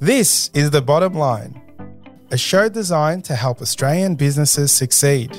This 0.00 0.50
is 0.52 0.72
The 0.72 0.82
Bottom 0.82 1.14
Line, 1.14 1.58
a 2.30 2.36
show 2.36 2.68
designed 2.68 3.24
to 3.24 3.34
help 3.34 3.62
Australian 3.62 4.14
businesses 4.14 4.70
succeed. 4.70 5.30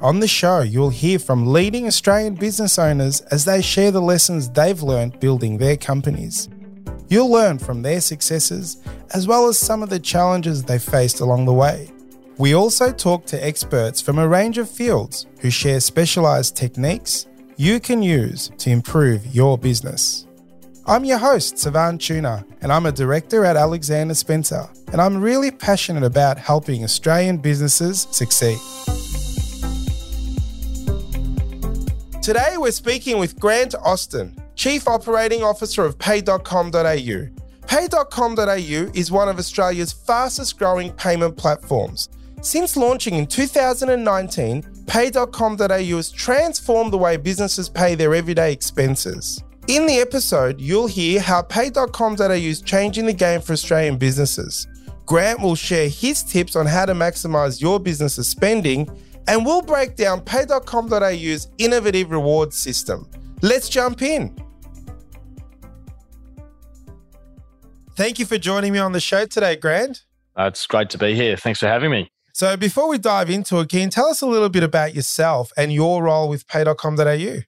On 0.00 0.20
the 0.20 0.26
show, 0.26 0.62
you'll 0.62 0.88
hear 0.88 1.18
from 1.18 1.52
leading 1.52 1.86
Australian 1.86 2.34
business 2.34 2.78
owners 2.78 3.20
as 3.30 3.44
they 3.44 3.60
share 3.60 3.90
the 3.90 4.00
lessons 4.00 4.48
they've 4.48 4.82
learned 4.82 5.20
building 5.20 5.58
their 5.58 5.76
companies. 5.76 6.48
You'll 7.08 7.30
learn 7.30 7.58
from 7.58 7.82
their 7.82 8.00
successes 8.00 8.78
as 9.12 9.28
well 9.28 9.48
as 9.48 9.58
some 9.58 9.82
of 9.82 9.90
the 9.90 10.00
challenges 10.00 10.62
they 10.64 10.78
faced 10.78 11.20
along 11.20 11.44
the 11.44 11.52
way. 11.52 11.90
We 12.38 12.54
also 12.54 12.90
talk 12.90 13.26
to 13.26 13.46
experts 13.46 14.00
from 14.00 14.18
a 14.18 14.26
range 14.26 14.56
of 14.56 14.70
fields 14.70 15.26
who 15.40 15.50
share 15.50 15.80
specialised 15.80 16.56
techniques 16.56 17.26
you 17.58 17.80
can 17.80 18.02
use 18.02 18.50
to 18.56 18.70
improve 18.70 19.26
your 19.26 19.58
business. 19.58 20.26
I'm 20.86 21.06
your 21.06 21.16
host, 21.16 21.56
Savan 21.56 21.96
Tuna, 21.96 22.44
and 22.60 22.70
I'm 22.70 22.84
a 22.84 22.92
director 22.92 23.46
at 23.46 23.56
Alexander 23.56 24.12
Spencer, 24.12 24.68
and 24.92 25.00
I'm 25.00 25.22
really 25.22 25.50
passionate 25.50 26.04
about 26.04 26.36
helping 26.36 26.84
Australian 26.84 27.38
businesses 27.38 28.06
succeed. 28.10 28.58
Today, 32.22 32.56
we're 32.58 32.70
speaking 32.70 33.18
with 33.18 33.40
Grant 33.40 33.74
Austin, 33.76 34.36
Chief 34.56 34.86
Operating 34.86 35.42
Officer 35.42 35.86
of 35.86 35.98
Pay.com.au. 35.98 37.28
Pay.com.au 37.66 38.90
is 38.94 39.10
one 39.10 39.28
of 39.30 39.38
Australia's 39.38 39.92
fastest 39.92 40.58
growing 40.58 40.92
payment 40.92 41.34
platforms. 41.38 42.10
Since 42.42 42.76
launching 42.76 43.14
in 43.14 43.26
2019, 43.26 44.84
Pay.com.au 44.86 45.66
has 45.96 46.10
transformed 46.10 46.92
the 46.92 46.98
way 46.98 47.16
businesses 47.16 47.70
pay 47.70 47.94
their 47.94 48.14
everyday 48.14 48.52
expenses. 48.52 49.42
In 49.66 49.86
the 49.86 49.98
episode, 49.98 50.60
you'll 50.60 50.86
hear 50.86 51.20
how 51.22 51.40
Pay.com.au 51.40 52.30
is 52.30 52.60
changing 52.60 53.06
the 53.06 53.14
game 53.14 53.40
for 53.40 53.54
Australian 53.54 53.96
businesses. 53.96 54.66
Grant 55.06 55.40
will 55.40 55.54
share 55.54 55.88
his 55.88 56.22
tips 56.22 56.54
on 56.54 56.66
how 56.66 56.84
to 56.84 56.92
maximize 56.92 57.62
your 57.62 57.80
business's 57.80 58.28
spending, 58.28 58.90
and 59.26 59.44
we'll 59.44 59.62
break 59.62 59.96
down 59.96 60.20
Pay.com.au's 60.20 61.48
innovative 61.56 62.10
rewards 62.10 62.58
system. 62.58 63.08
Let's 63.40 63.70
jump 63.70 64.02
in. 64.02 64.36
Thank 67.96 68.18
you 68.18 68.26
for 68.26 68.36
joining 68.36 68.72
me 68.72 68.80
on 68.80 68.92
the 68.92 69.00
show 69.00 69.24
today, 69.24 69.56
Grant. 69.56 70.04
Uh, 70.36 70.44
it's 70.44 70.66
great 70.66 70.90
to 70.90 70.98
be 70.98 71.14
here. 71.14 71.38
Thanks 71.38 71.60
for 71.60 71.68
having 71.68 71.90
me. 71.90 72.10
So, 72.34 72.56
before 72.56 72.88
we 72.88 72.98
dive 72.98 73.30
into 73.30 73.60
it, 73.60 73.68
can 73.70 73.80
you 73.80 73.88
tell 73.88 74.08
us 74.08 74.20
a 74.20 74.26
little 74.26 74.48
bit 74.48 74.64
about 74.64 74.94
yourself 74.94 75.52
and 75.56 75.72
your 75.72 76.02
role 76.02 76.28
with 76.28 76.46
Pay.com.au? 76.48 77.44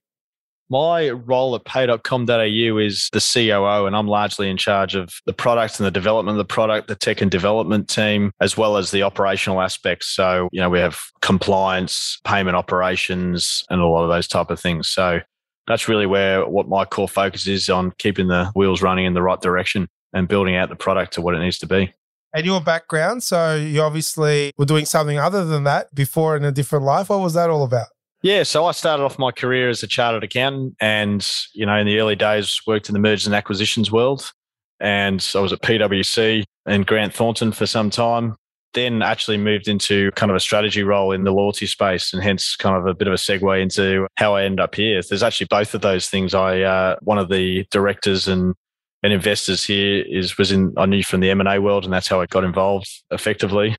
My 0.68 1.10
role 1.10 1.54
at 1.54 1.64
pay.com.au 1.64 2.78
is 2.78 3.08
the 3.12 3.20
COO, 3.20 3.86
and 3.86 3.94
I'm 3.94 4.08
largely 4.08 4.50
in 4.50 4.56
charge 4.56 4.96
of 4.96 5.20
the 5.24 5.32
product 5.32 5.78
and 5.78 5.86
the 5.86 5.92
development 5.92 6.36
of 6.36 6.38
the 6.38 6.52
product, 6.52 6.88
the 6.88 6.96
tech 6.96 7.20
and 7.20 7.30
development 7.30 7.88
team, 7.88 8.32
as 8.40 8.56
well 8.56 8.76
as 8.76 8.90
the 8.90 9.02
operational 9.02 9.60
aspects. 9.60 10.08
So, 10.08 10.48
you 10.50 10.60
know, 10.60 10.68
we 10.68 10.80
have 10.80 11.00
compliance, 11.22 12.18
payment 12.24 12.56
operations, 12.56 13.64
and 13.70 13.80
a 13.80 13.86
lot 13.86 14.02
of 14.02 14.08
those 14.08 14.26
type 14.26 14.50
of 14.50 14.58
things. 14.58 14.88
So 14.88 15.20
that's 15.68 15.88
really 15.88 16.06
where 16.06 16.46
what 16.46 16.68
my 16.68 16.84
core 16.84 17.08
focus 17.08 17.46
is 17.46 17.70
on 17.70 17.92
keeping 17.98 18.26
the 18.26 18.50
wheels 18.56 18.82
running 18.82 19.04
in 19.04 19.14
the 19.14 19.22
right 19.22 19.40
direction 19.40 19.88
and 20.12 20.26
building 20.26 20.56
out 20.56 20.68
the 20.68 20.76
product 20.76 21.12
to 21.14 21.20
what 21.20 21.34
it 21.34 21.38
needs 21.38 21.58
to 21.58 21.66
be. 21.66 21.92
And 22.34 22.44
your 22.44 22.60
background, 22.60 23.22
so 23.22 23.54
you 23.54 23.80
obviously 23.80 24.52
were 24.58 24.66
doing 24.66 24.84
something 24.84 25.18
other 25.18 25.44
than 25.44 25.64
that 25.64 25.94
before 25.94 26.36
in 26.36 26.44
a 26.44 26.52
different 26.52 26.84
life. 26.84 27.08
What 27.08 27.20
was 27.20 27.34
that 27.34 27.50
all 27.50 27.62
about? 27.62 27.86
Yeah, 28.22 28.42
so 28.42 28.64
I 28.64 28.72
started 28.72 29.04
off 29.04 29.18
my 29.18 29.30
career 29.30 29.68
as 29.68 29.82
a 29.82 29.86
chartered 29.86 30.24
accountant 30.24 30.74
and, 30.80 31.26
you 31.54 31.66
know, 31.66 31.76
in 31.76 31.86
the 31.86 31.98
early 31.98 32.16
days 32.16 32.60
worked 32.66 32.88
in 32.88 32.94
the 32.94 32.98
mergers 32.98 33.26
and 33.26 33.34
acquisitions 33.34 33.92
world. 33.92 34.32
And 34.80 35.26
I 35.34 35.40
was 35.40 35.52
at 35.52 35.62
PwC 35.62 36.44
and 36.66 36.86
Grant 36.86 37.14
Thornton 37.14 37.52
for 37.52 37.66
some 37.66 37.90
time. 37.90 38.36
Then 38.74 39.00
actually 39.00 39.38
moved 39.38 39.68
into 39.68 40.10
kind 40.12 40.30
of 40.30 40.36
a 40.36 40.40
strategy 40.40 40.82
role 40.82 41.12
in 41.12 41.24
the 41.24 41.30
loyalty 41.30 41.66
space 41.66 42.12
and 42.12 42.22
hence 42.22 42.56
kind 42.56 42.76
of 42.76 42.86
a 42.86 42.94
bit 42.94 43.08
of 43.08 43.14
a 43.14 43.16
segue 43.16 43.62
into 43.62 44.06
how 44.16 44.34
I 44.34 44.44
end 44.44 44.60
up 44.60 44.74
here. 44.74 45.00
There's 45.08 45.22
actually 45.22 45.46
both 45.48 45.74
of 45.74 45.80
those 45.80 46.10
things. 46.10 46.34
I, 46.34 46.60
uh, 46.60 46.96
one 47.00 47.18
of 47.18 47.28
the 47.28 47.64
directors 47.70 48.28
and 48.28 48.54
and 49.02 49.12
investors 49.12 49.64
here 49.64 50.04
is 50.08 50.36
was 50.36 50.50
in 50.50 50.74
I 50.76 50.84
knew 50.84 51.02
from 51.04 51.20
the 51.20 51.30
M 51.30 51.40
and 51.40 51.48
A 51.48 51.60
world, 51.60 51.84
and 51.84 51.92
that's 51.92 52.08
how 52.08 52.20
I 52.20 52.26
got 52.26 52.44
involved 52.44 52.88
effectively, 53.10 53.76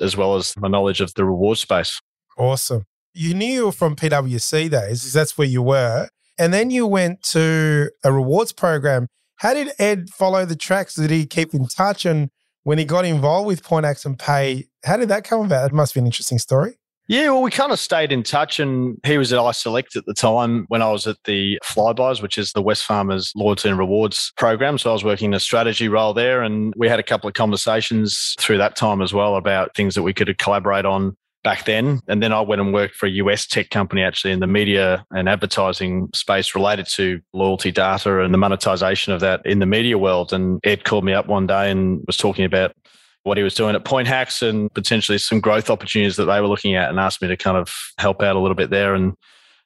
as 0.00 0.16
well 0.16 0.34
as 0.34 0.56
my 0.56 0.66
knowledge 0.66 1.00
of 1.00 1.12
the 1.14 1.24
reward 1.24 1.58
space. 1.58 2.00
Awesome 2.38 2.84
you 3.14 3.34
knew 3.34 3.46
you 3.46 3.66
were 3.66 3.72
from 3.72 3.96
PwC 3.96 4.70
days, 4.70 5.12
that's 5.12 5.36
where 5.36 5.46
you 5.46 5.62
were. 5.62 6.08
And 6.38 6.52
then 6.52 6.70
you 6.70 6.86
went 6.86 7.22
to 7.24 7.90
a 8.04 8.12
rewards 8.12 8.52
program. 8.52 9.08
How 9.36 9.54
did 9.54 9.70
Ed 9.78 10.08
follow 10.10 10.44
the 10.44 10.56
tracks? 10.56 10.94
Did 10.94 11.10
he 11.10 11.26
keep 11.26 11.54
in 11.54 11.66
touch? 11.66 12.04
And 12.04 12.30
when 12.62 12.78
he 12.78 12.84
got 12.84 13.04
involved 13.04 13.46
with 13.46 13.62
Point 13.62 13.86
and 14.04 14.18
Pay, 14.18 14.66
how 14.84 14.96
did 14.96 15.08
that 15.08 15.24
come 15.24 15.44
about? 15.44 15.70
It 15.70 15.74
must 15.74 15.94
be 15.94 16.00
an 16.00 16.06
interesting 16.06 16.38
story. 16.38 16.78
Yeah, 17.08 17.30
well, 17.30 17.42
we 17.42 17.50
kind 17.50 17.72
of 17.72 17.80
stayed 17.80 18.12
in 18.12 18.22
touch, 18.22 18.60
and 18.60 18.96
he 19.04 19.18
was 19.18 19.32
at 19.32 19.38
iSelect 19.38 19.96
at 19.96 20.06
the 20.06 20.14
time 20.14 20.66
when 20.68 20.80
I 20.80 20.90
was 20.90 21.06
at 21.06 21.16
the 21.24 21.58
Flybuys, 21.64 22.22
which 22.22 22.38
is 22.38 22.52
the 22.52 22.62
Wesfarmers 22.62 23.32
Loyalty 23.34 23.68
and 23.68 23.78
Rewards 23.78 24.32
program. 24.36 24.78
So 24.78 24.90
I 24.90 24.92
was 24.92 25.04
working 25.04 25.26
in 25.26 25.34
a 25.34 25.40
strategy 25.40 25.88
role 25.88 26.14
there, 26.14 26.42
and 26.42 26.72
we 26.76 26.88
had 26.88 27.00
a 27.00 27.02
couple 27.02 27.26
of 27.26 27.34
conversations 27.34 28.36
through 28.38 28.58
that 28.58 28.76
time 28.76 29.02
as 29.02 29.12
well 29.12 29.34
about 29.34 29.74
things 29.74 29.96
that 29.96 30.04
we 30.04 30.14
could 30.14 30.38
collaborate 30.38 30.84
on 30.84 31.16
back 31.44 31.64
then. 31.64 32.00
And 32.08 32.22
then 32.22 32.32
I 32.32 32.40
went 32.40 32.60
and 32.60 32.72
worked 32.72 32.94
for 32.94 33.06
a 33.06 33.10
US 33.10 33.46
tech 33.46 33.70
company 33.70 34.02
actually 34.02 34.32
in 34.32 34.40
the 34.40 34.46
media 34.46 35.04
and 35.10 35.28
advertising 35.28 36.08
space 36.14 36.54
related 36.54 36.86
to 36.94 37.20
loyalty 37.32 37.72
data 37.72 38.20
and 38.20 38.32
the 38.32 38.38
monetization 38.38 39.12
of 39.12 39.20
that 39.20 39.44
in 39.44 39.58
the 39.58 39.66
media 39.66 39.98
world. 39.98 40.32
And 40.32 40.60
Ed 40.64 40.84
called 40.84 41.04
me 41.04 41.12
up 41.12 41.26
one 41.26 41.46
day 41.46 41.70
and 41.70 42.02
was 42.06 42.16
talking 42.16 42.44
about 42.44 42.72
what 43.24 43.36
he 43.36 43.44
was 43.44 43.54
doing 43.54 43.74
at 43.74 43.84
Point 43.84 44.08
Hacks 44.08 44.42
and 44.42 44.72
potentially 44.74 45.18
some 45.18 45.40
growth 45.40 45.70
opportunities 45.70 46.16
that 46.16 46.24
they 46.24 46.40
were 46.40 46.48
looking 46.48 46.74
at 46.74 46.90
and 46.90 46.98
asked 46.98 47.22
me 47.22 47.28
to 47.28 47.36
kind 47.36 47.56
of 47.56 47.72
help 47.98 48.22
out 48.22 48.36
a 48.36 48.40
little 48.40 48.56
bit 48.56 48.70
there 48.70 48.94
and 48.94 49.14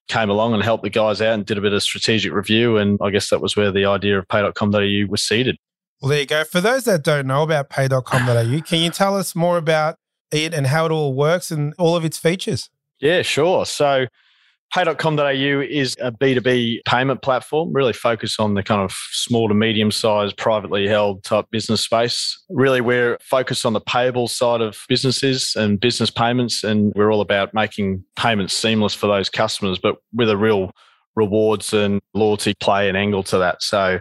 came 0.09 0.31
along 0.31 0.55
and 0.55 0.63
helped 0.63 0.85
the 0.85 0.91
guys 0.91 1.21
out 1.21 1.35
and 1.35 1.47
did 1.47 1.59
a 1.59 1.61
bit 1.61 1.73
of 1.73 1.83
strategic 1.83 2.33
review. 2.33 2.77
And 2.77 2.99
I 3.03 3.11
guess 3.11 3.31
that 3.31 3.41
was 3.41 3.57
where 3.57 3.73
the 3.73 3.87
idea 3.87 4.19
of 4.19 4.29
pay.com.au 4.29 5.07
was 5.09 5.23
seeded. 5.23 5.57
Well, 6.01 6.11
there 6.11 6.21
you 6.21 6.27
go. 6.27 6.45
For 6.45 6.61
those 6.61 6.85
that 6.85 7.03
don't 7.03 7.27
know 7.27 7.43
about 7.43 7.71
pay.com.au, 7.71 8.61
can 8.61 8.81
you 8.81 8.91
tell 8.91 9.17
us 9.17 9.35
more 9.35 9.57
about 9.57 9.97
it 10.31 10.55
and 10.55 10.67
how 10.67 10.87
it 10.87 10.93
all 10.93 11.15
works 11.15 11.51
and 11.51 11.75
all 11.79 11.97
of 11.97 12.05
its 12.05 12.19
features? 12.19 12.71
Yeah, 13.01 13.23
sure. 13.23 13.67
So 13.67 14.07
Pay.com.au 14.75 15.61
is 15.63 15.97
a 16.01 16.11
B2B 16.11 16.81
payment 16.85 17.23
platform, 17.23 17.73
really 17.73 17.93
focused 17.93 18.41
on 18.41 18.55
the 18.55 18.63
kind 18.63 18.83
of 18.83 18.93
small 19.11 19.49
to 19.49 19.55
medium 19.55 19.91
sized, 19.91 20.37
privately 20.37 20.89
held 20.89 21.23
type 21.23 21.47
business 21.51 21.81
space. 21.81 22.43
Really, 22.51 22.81
we're 22.81 23.17
focused 23.23 23.65
on 23.65 23.73
the 23.73 23.81
payable 23.81 24.29
side 24.29 24.61
of 24.61 24.85
businesses 24.89 25.55
and 25.57 25.79
business 25.81 26.11
payments, 26.11 26.65
and 26.65 26.93
we're 26.97 27.13
all 27.13 27.21
about 27.21 27.55
making 27.55 28.05
payments 28.17 28.55
seamless 28.55 28.93
for 28.93 29.07
those 29.07 29.31
customers, 29.31 29.79
but 29.79 29.97
with 30.13 30.29
a 30.29 30.37
real 30.37 30.73
rewards 31.15 31.73
and 31.73 32.01
loyalty 32.13 32.53
play 32.61 32.89
and 32.89 32.99
angle 32.99 33.23
to 33.23 33.39
that. 33.39 33.63
So 33.63 34.01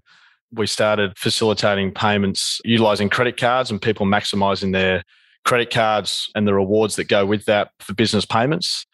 we 0.52 0.68
started 0.68 1.18
facilitating 1.18 1.94
payments 1.94 2.60
utilizing 2.66 3.10
credit 3.10 3.38
cards 3.38 3.72
and 3.72 3.82
people 3.82 4.06
maximizing 4.06 4.74
their 4.74 5.04
credit 5.46 5.72
cards 5.72 6.30
and 6.36 6.48
the 6.48 6.54
rewards 6.54 6.96
that 6.98 7.08
go 7.08 7.26
with 7.26 7.46
that 7.46 7.72
for 7.80 7.94
business 7.94 8.26
payments. 8.26 8.86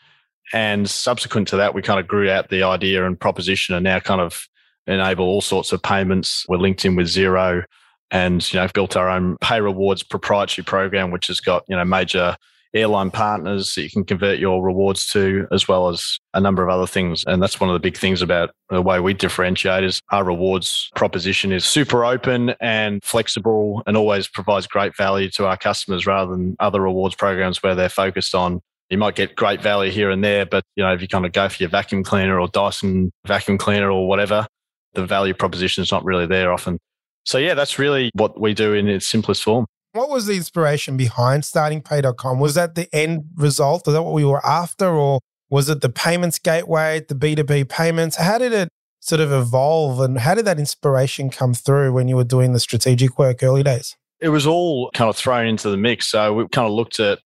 And 0.53 0.89
subsequent 0.89 1.47
to 1.49 1.57
that, 1.57 1.73
we 1.73 1.81
kind 1.81 1.99
of 1.99 2.07
grew 2.07 2.29
out 2.29 2.49
the 2.49 2.63
idea 2.63 3.05
and 3.05 3.19
proposition 3.19 3.73
and 3.73 3.83
now 3.83 3.99
kind 3.99 4.21
of 4.21 4.47
enable 4.85 5.25
all 5.25 5.41
sorts 5.41 5.71
of 5.71 5.81
payments. 5.81 6.45
We're 6.49 6.57
linked 6.57 6.83
in 6.83 6.95
with 6.95 7.07
Xero 7.07 7.63
and, 8.11 8.53
you 8.53 8.59
know, 8.59 8.67
built 8.73 8.97
our 8.97 9.09
own 9.09 9.37
pay 9.39 9.61
rewards 9.61 10.03
proprietary 10.03 10.65
program, 10.65 11.11
which 11.11 11.27
has 11.27 11.39
got, 11.39 11.63
you 11.69 11.75
know, 11.75 11.85
major 11.85 12.35
airline 12.73 13.11
partners 13.11 13.75
that 13.75 13.83
you 13.83 13.89
can 13.89 14.03
convert 14.03 14.39
your 14.39 14.63
rewards 14.63 15.07
to, 15.11 15.47
as 15.51 15.67
well 15.67 15.89
as 15.89 16.17
a 16.33 16.41
number 16.41 16.63
of 16.63 16.69
other 16.69 16.87
things. 16.87 17.23
And 17.27 17.41
that's 17.41 17.59
one 17.59 17.69
of 17.69 17.73
the 17.73 17.79
big 17.79 17.97
things 17.97 18.21
about 18.21 18.51
the 18.69 18.81
way 18.81 18.99
we 18.99 19.13
differentiate 19.13 19.83
is 19.83 20.01
our 20.11 20.23
rewards 20.23 20.89
proposition 20.95 21.51
is 21.51 21.65
super 21.65 22.05
open 22.05 22.55
and 22.61 23.03
flexible 23.03 23.83
and 23.85 23.97
always 23.97 24.27
provides 24.27 24.67
great 24.67 24.95
value 24.95 25.29
to 25.31 25.45
our 25.45 25.57
customers 25.57 26.05
rather 26.05 26.31
than 26.31 26.55
other 26.59 26.81
rewards 26.81 27.15
programs 27.15 27.61
where 27.61 27.75
they're 27.75 27.89
focused 27.89 28.33
on 28.35 28.61
you 28.91 28.97
might 28.97 29.15
get 29.15 29.37
great 29.37 29.61
value 29.61 29.89
here 29.89 30.09
and 30.09 30.21
there, 30.21 30.45
but 30.45 30.65
you 30.75 30.83
know, 30.83 30.93
if 30.93 31.01
you 31.01 31.07
kind 31.07 31.25
of 31.25 31.31
go 31.31 31.47
for 31.47 31.63
your 31.63 31.69
vacuum 31.69 32.03
cleaner 32.03 32.37
or 32.37 32.49
Dyson 32.49 33.09
vacuum 33.25 33.57
cleaner 33.57 33.89
or 33.89 34.05
whatever, 34.05 34.45
the 34.93 35.05
value 35.05 35.33
proposition 35.33 35.81
is 35.81 35.91
not 35.91 36.03
really 36.03 36.25
there 36.25 36.51
often. 36.51 36.77
So 37.23 37.37
yeah, 37.37 37.53
that's 37.53 37.79
really 37.79 38.11
what 38.15 38.39
we 38.39 38.53
do 38.53 38.73
in 38.73 38.89
its 38.89 39.07
simplest 39.07 39.43
form. 39.43 39.65
What 39.93 40.09
was 40.09 40.25
the 40.25 40.35
inspiration 40.35 40.95
behind 40.95 41.43
starting 41.43 41.81
pay.com? 41.81 42.39
Was 42.39 42.55
that 42.55 42.75
the 42.75 42.87
end 42.95 43.25
result? 43.35 43.85
Was 43.85 43.93
that 43.93 44.03
what 44.03 44.13
we 44.13 44.23
were 44.23 44.45
after? 44.45 44.87
Or 44.87 45.19
was 45.49 45.69
it 45.69 45.81
the 45.81 45.89
payments 45.89 46.39
gateway, 46.39 47.01
the 47.07 47.15
B2B 47.15 47.67
payments? 47.67 48.15
How 48.15 48.37
did 48.37 48.53
it 48.53 48.69
sort 49.01 49.19
of 49.19 49.33
evolve 49.33 49.99
and 49.99 50.19
how 50.19 50.33
did 50.33 50.45
that 50.45 50.59
inspiration 50.59 51.29
come 51.29 51.53
through 51.53 51.91
when 51.91 52.07
you 52.07 52.15
were 52.15 52.23
doing 52.23 52.53
the 52.53 52.59
strategic 52.59 53.19
work 53.19 53.43
early 53.43 53.63
days? 53.63 53.97
It 54.21 54.29
was 54.29 54.47
all 54.47 54.91
kind 54.91 55.09
of 55.09 55.17
thrown 55.17 55.45
into 55.45 55.69
the 55.69 55.77
mix. 55.77 56.07
So 56.07 56.33
we 56.35 56.47
kind 56.47 56.67
of 56.67 56.73
looked 56.73 57.01
at 57.01 57.19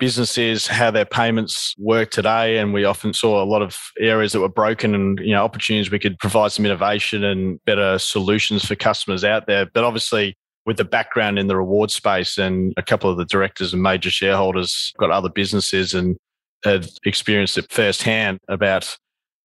businesses, 0.00 0.66
how 0.66 0.90
their 0.90 1.04
payments 1.04 1.74
work 1.78 2.10
today. 2.10 2.58
And 2.58 2.72
we 2.72 2.84
often 2.84 3.12
saw 3.12 3.40
a 3.40 3.46
lot 3.46 3.62
of 3.62 3.78
areas 4.00 4.32
that 4.32 4.40
were 4.40 4.48
broken 4.48 4.92
and, 4.94 5.20
you 5.20 5.32
know, 5.32 5.44
opportunities 5.44 5.90
we 5.92 5.98
could 6.00 6.18
provide 6.18 6.50
some 6.50 6.64
innovation 6.64 7.22
and 7.22 7.62
better 7.64 7.96
solutions 7.98 8.64
for 8.64 8.74
customers 8.74 9.22
out 9.22 9.46
there. 9.46 9.66
But 9.66 9.84
obviously 9.84 10.36
with 10.68 10.76
the 10.76 10.84
background 10.84 11.38
in 11.38 11.46
the 11.46 11.56
reward 11.56 11.90
space 11.90 12.36
and 12.36 12.74
a 12.76 12.82
couple 12.82 13.08
of 13.08 13.16
the 13.16 13.24
directors 13.24 13.72
and 13.72 13.82
major 13.82 14.10
shareholders 14.10 14.92
got 14.98 15.10
other 15.10 15.30
businesses 15.30 15.94
and 15.94 16.18
had 16.62 16.86
experienced 17.06 17.56
it 17.56 17.72
firsthand 17.72 18.38
about 18.50 18.94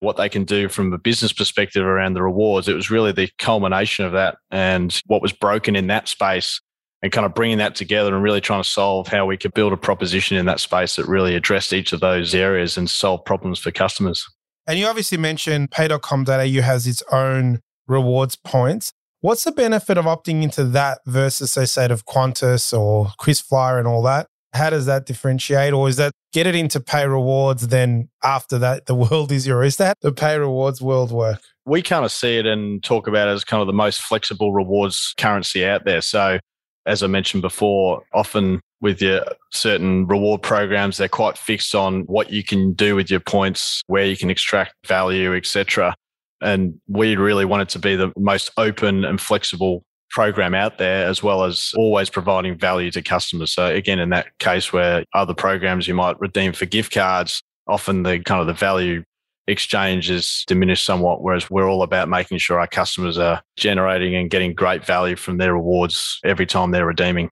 what 0.02 0.18
they 0.18 0.28
can 0.28 0.44
do 0.44 0.68
from 0.68 0.92
a 0.92 0.98
business 0.98 1.32
perspective 1.32 1.86
around 1.86 2.14
the 2.14 2.22
rewards. 2.22 2.68
It 2.68 2.74
was 2.74 2.92
really 2.92 3.14
the 3.14 3.30
culmination 3.40 4.04
of 4.04 4.12
that 4.12 4.36
and 4.52 5.02
what 5.06 5.22
was 5.22 5.32
broken 5.32 5.78
in 5.78 5.88
that 5.88 6.10
space 6.10 6.60
and 7.02 7.10
kind 7.10 7.26
of 7.26 7.34
bringing 7.34 7.60
that 7.60 7.76
together 7.76 8.14
and 8.14 8.22
really 8.22 8.42
trying 8.42 8.62
to 8.62 8.68
solve 8.68 9.08
how 9.08 9.26
we 9.26 9.38
could 9.38 9.54
build 9.54 9.72
a 9.72 9.78
proposition 9.78 10.36
in 10.36 10.46
that 10.48 10.60
space 10.60 10.98
that 10.98 11.08
really 11.08 11.36
addressed 11.36 11.72
each 11.72 11.94
of 11.94 12.02
those 12.02 12.36
areas 12.36 12.78
and 12.78 12.90
solve 12.90 13.24
problems 13.24 13.60
for 13.60 13.72
customers. 13.72 14.28
And 14.68 14.78
you 14.78 14.88
obviously 14.88 15.18
mentioned 15.18 15.72
pay.com.au 15.72 16.62
has 16.62 16.86
its 16.86 17.02
own 17.14 17.62
rewards 17.88 18.36
points. 18.36 18.92
What's 19.24 19.46
the 19.46 19.54
benefit 19.54 19.98
of 19.98 20.04
opting 20.04 20.44
into 20.44 20.66
that 20.66 21.00
versus, 21.06 21.54
say, 21.54 21.64
say, 21.64 21.86
of 21.86 22.06
Qantas 22.06 22.78
or 22.78 23.06
KrisFlyer 23.22 23.80
and 23.80 23.88
all 23.88 24.04
that? 24.04 24.28
How 24.52 24.70
does 24.70 24.86
that 24.88 25.06
differentiate? 25.06 25.72
Or 25.72 25.88
is 25.88 25.96
that 25.96 26.12
get 26.34 26.46
it 26.46 26.56
into 26.56 26.82
pay 26.82 27.08
rewards, 27.08 27.70
then 27.70 28.10
after 28.22 28.60
that, 28.60 28.86
the 28.86 28.96
world 29.10 29.32
is 29.32 29.48
your? 29.48 29.64
Is 29.64 29.78
that 29.78 29.96
the 30.02 30.12
pay 30.12 30.38
rewards 30.38 30.82
world 30.82 31.14
work? 31.14 31.40
We 31.66 31.82
kind 31.82 32.04
of 32.04 32.12
see 32.12 32.36
it 32.36 32.46
and 32.46 32.84
talk 32.84 33.08
about 33.08 33.30
it 33.30 33.32
as 33.32 33.46
kind 33.46 33.62
of 33.62 33.68
the 33.68 33.72
most 33.72 34.02
flexible 34.02 34.52
rewards 34.52 35.14
currency 35.18 35.66
out 35.66 35.86
there. 35.86 36.02
So, 36.02 36.40
as 36.86 37.02
I 37.02 37.08
mentioned 37.08 37.44
before, 37.44 38.04
often 38.14 38.60
with 38.82 39.02
your 39.02 39.24
certain 39.54 40.06
reward 40.06 40.42
programs, 40.42 40.98
they're 40.98 41.08
quite 41.08 41.38
fixed 41.38 41.74
on 41.74 42.02
what 42.08 42.30
you 42.30 42.44
can 42.44 42.74
do 42.74 42.98
with 42.98 43.10
your 43.10 43.22
points, 43.22 43.84
where 43.88 44.06
you 44.06 44.18
can 44.18 44.30
extract 44.30 44.74
value, 44.86 45.34
etc. 45.34 45.96
And 46.44 46.80
we 46.88 47.16
really 47.16 47.46
wanted 47.46 47.70
to 47.70 47.80
be 47.80 47.96
the 47.96 48.12
most 48.18 48.52
open 48.58 49.06
and 49.06 49.20
flexible 49.20 49.84
program 50.12 50.54
out 50.54 50.78
there, 50.78 51.08
as 51.08 51.24
well 51.24 51.44
as 51.44 51.74
always 51.76 52.10
providing 52.10 52.58
value 52.58 52.92
to 52.92 53.02
customers. 53.02 53.52
So 53.52 53.66
again, 53.66 54.00
in 54.00 54.10
that 54.10 54.38
case 54.38 54.72
where 54.72 55.06
other 55.14 55.34
programs 55.34 55.88
you 55.88 55.96
might 55.96 56.20
redeem 56.20 56.54
for 56.54 56.66
gift 56.66 56.94
cards, 56.94 57.42
often 57.68 58.04
the 58.04 58.20
kind 58.20 58.40
of 58.40 58.48
the 58.48 58.54
value 58.54 59.04
exchange 59.48 60.10
is 60.10 60.44
diminished 60.48 60.86
somewhat, 60.86 61.22
whereas 61.22 61.50
we're 61.50 61.70
all 61.70 61.84
about 61.84 62.10
making 62.10 62.38
sure 62.38 62.60
our 62.60 62.68
customers 62.68 63.18
are 63.18 63.42
generating 63.58 64.16
and 64.16 64.30
getting 64.30 64.54
great 64.54 64.86
value 64.86 65.16
from 65.16 65.38
their 65.38 65.54
rewards 65.54 66.20
every 66.24 66.46
time 66.46 66.72
they're 66.72 66.86
redeeming. 66.86 67.30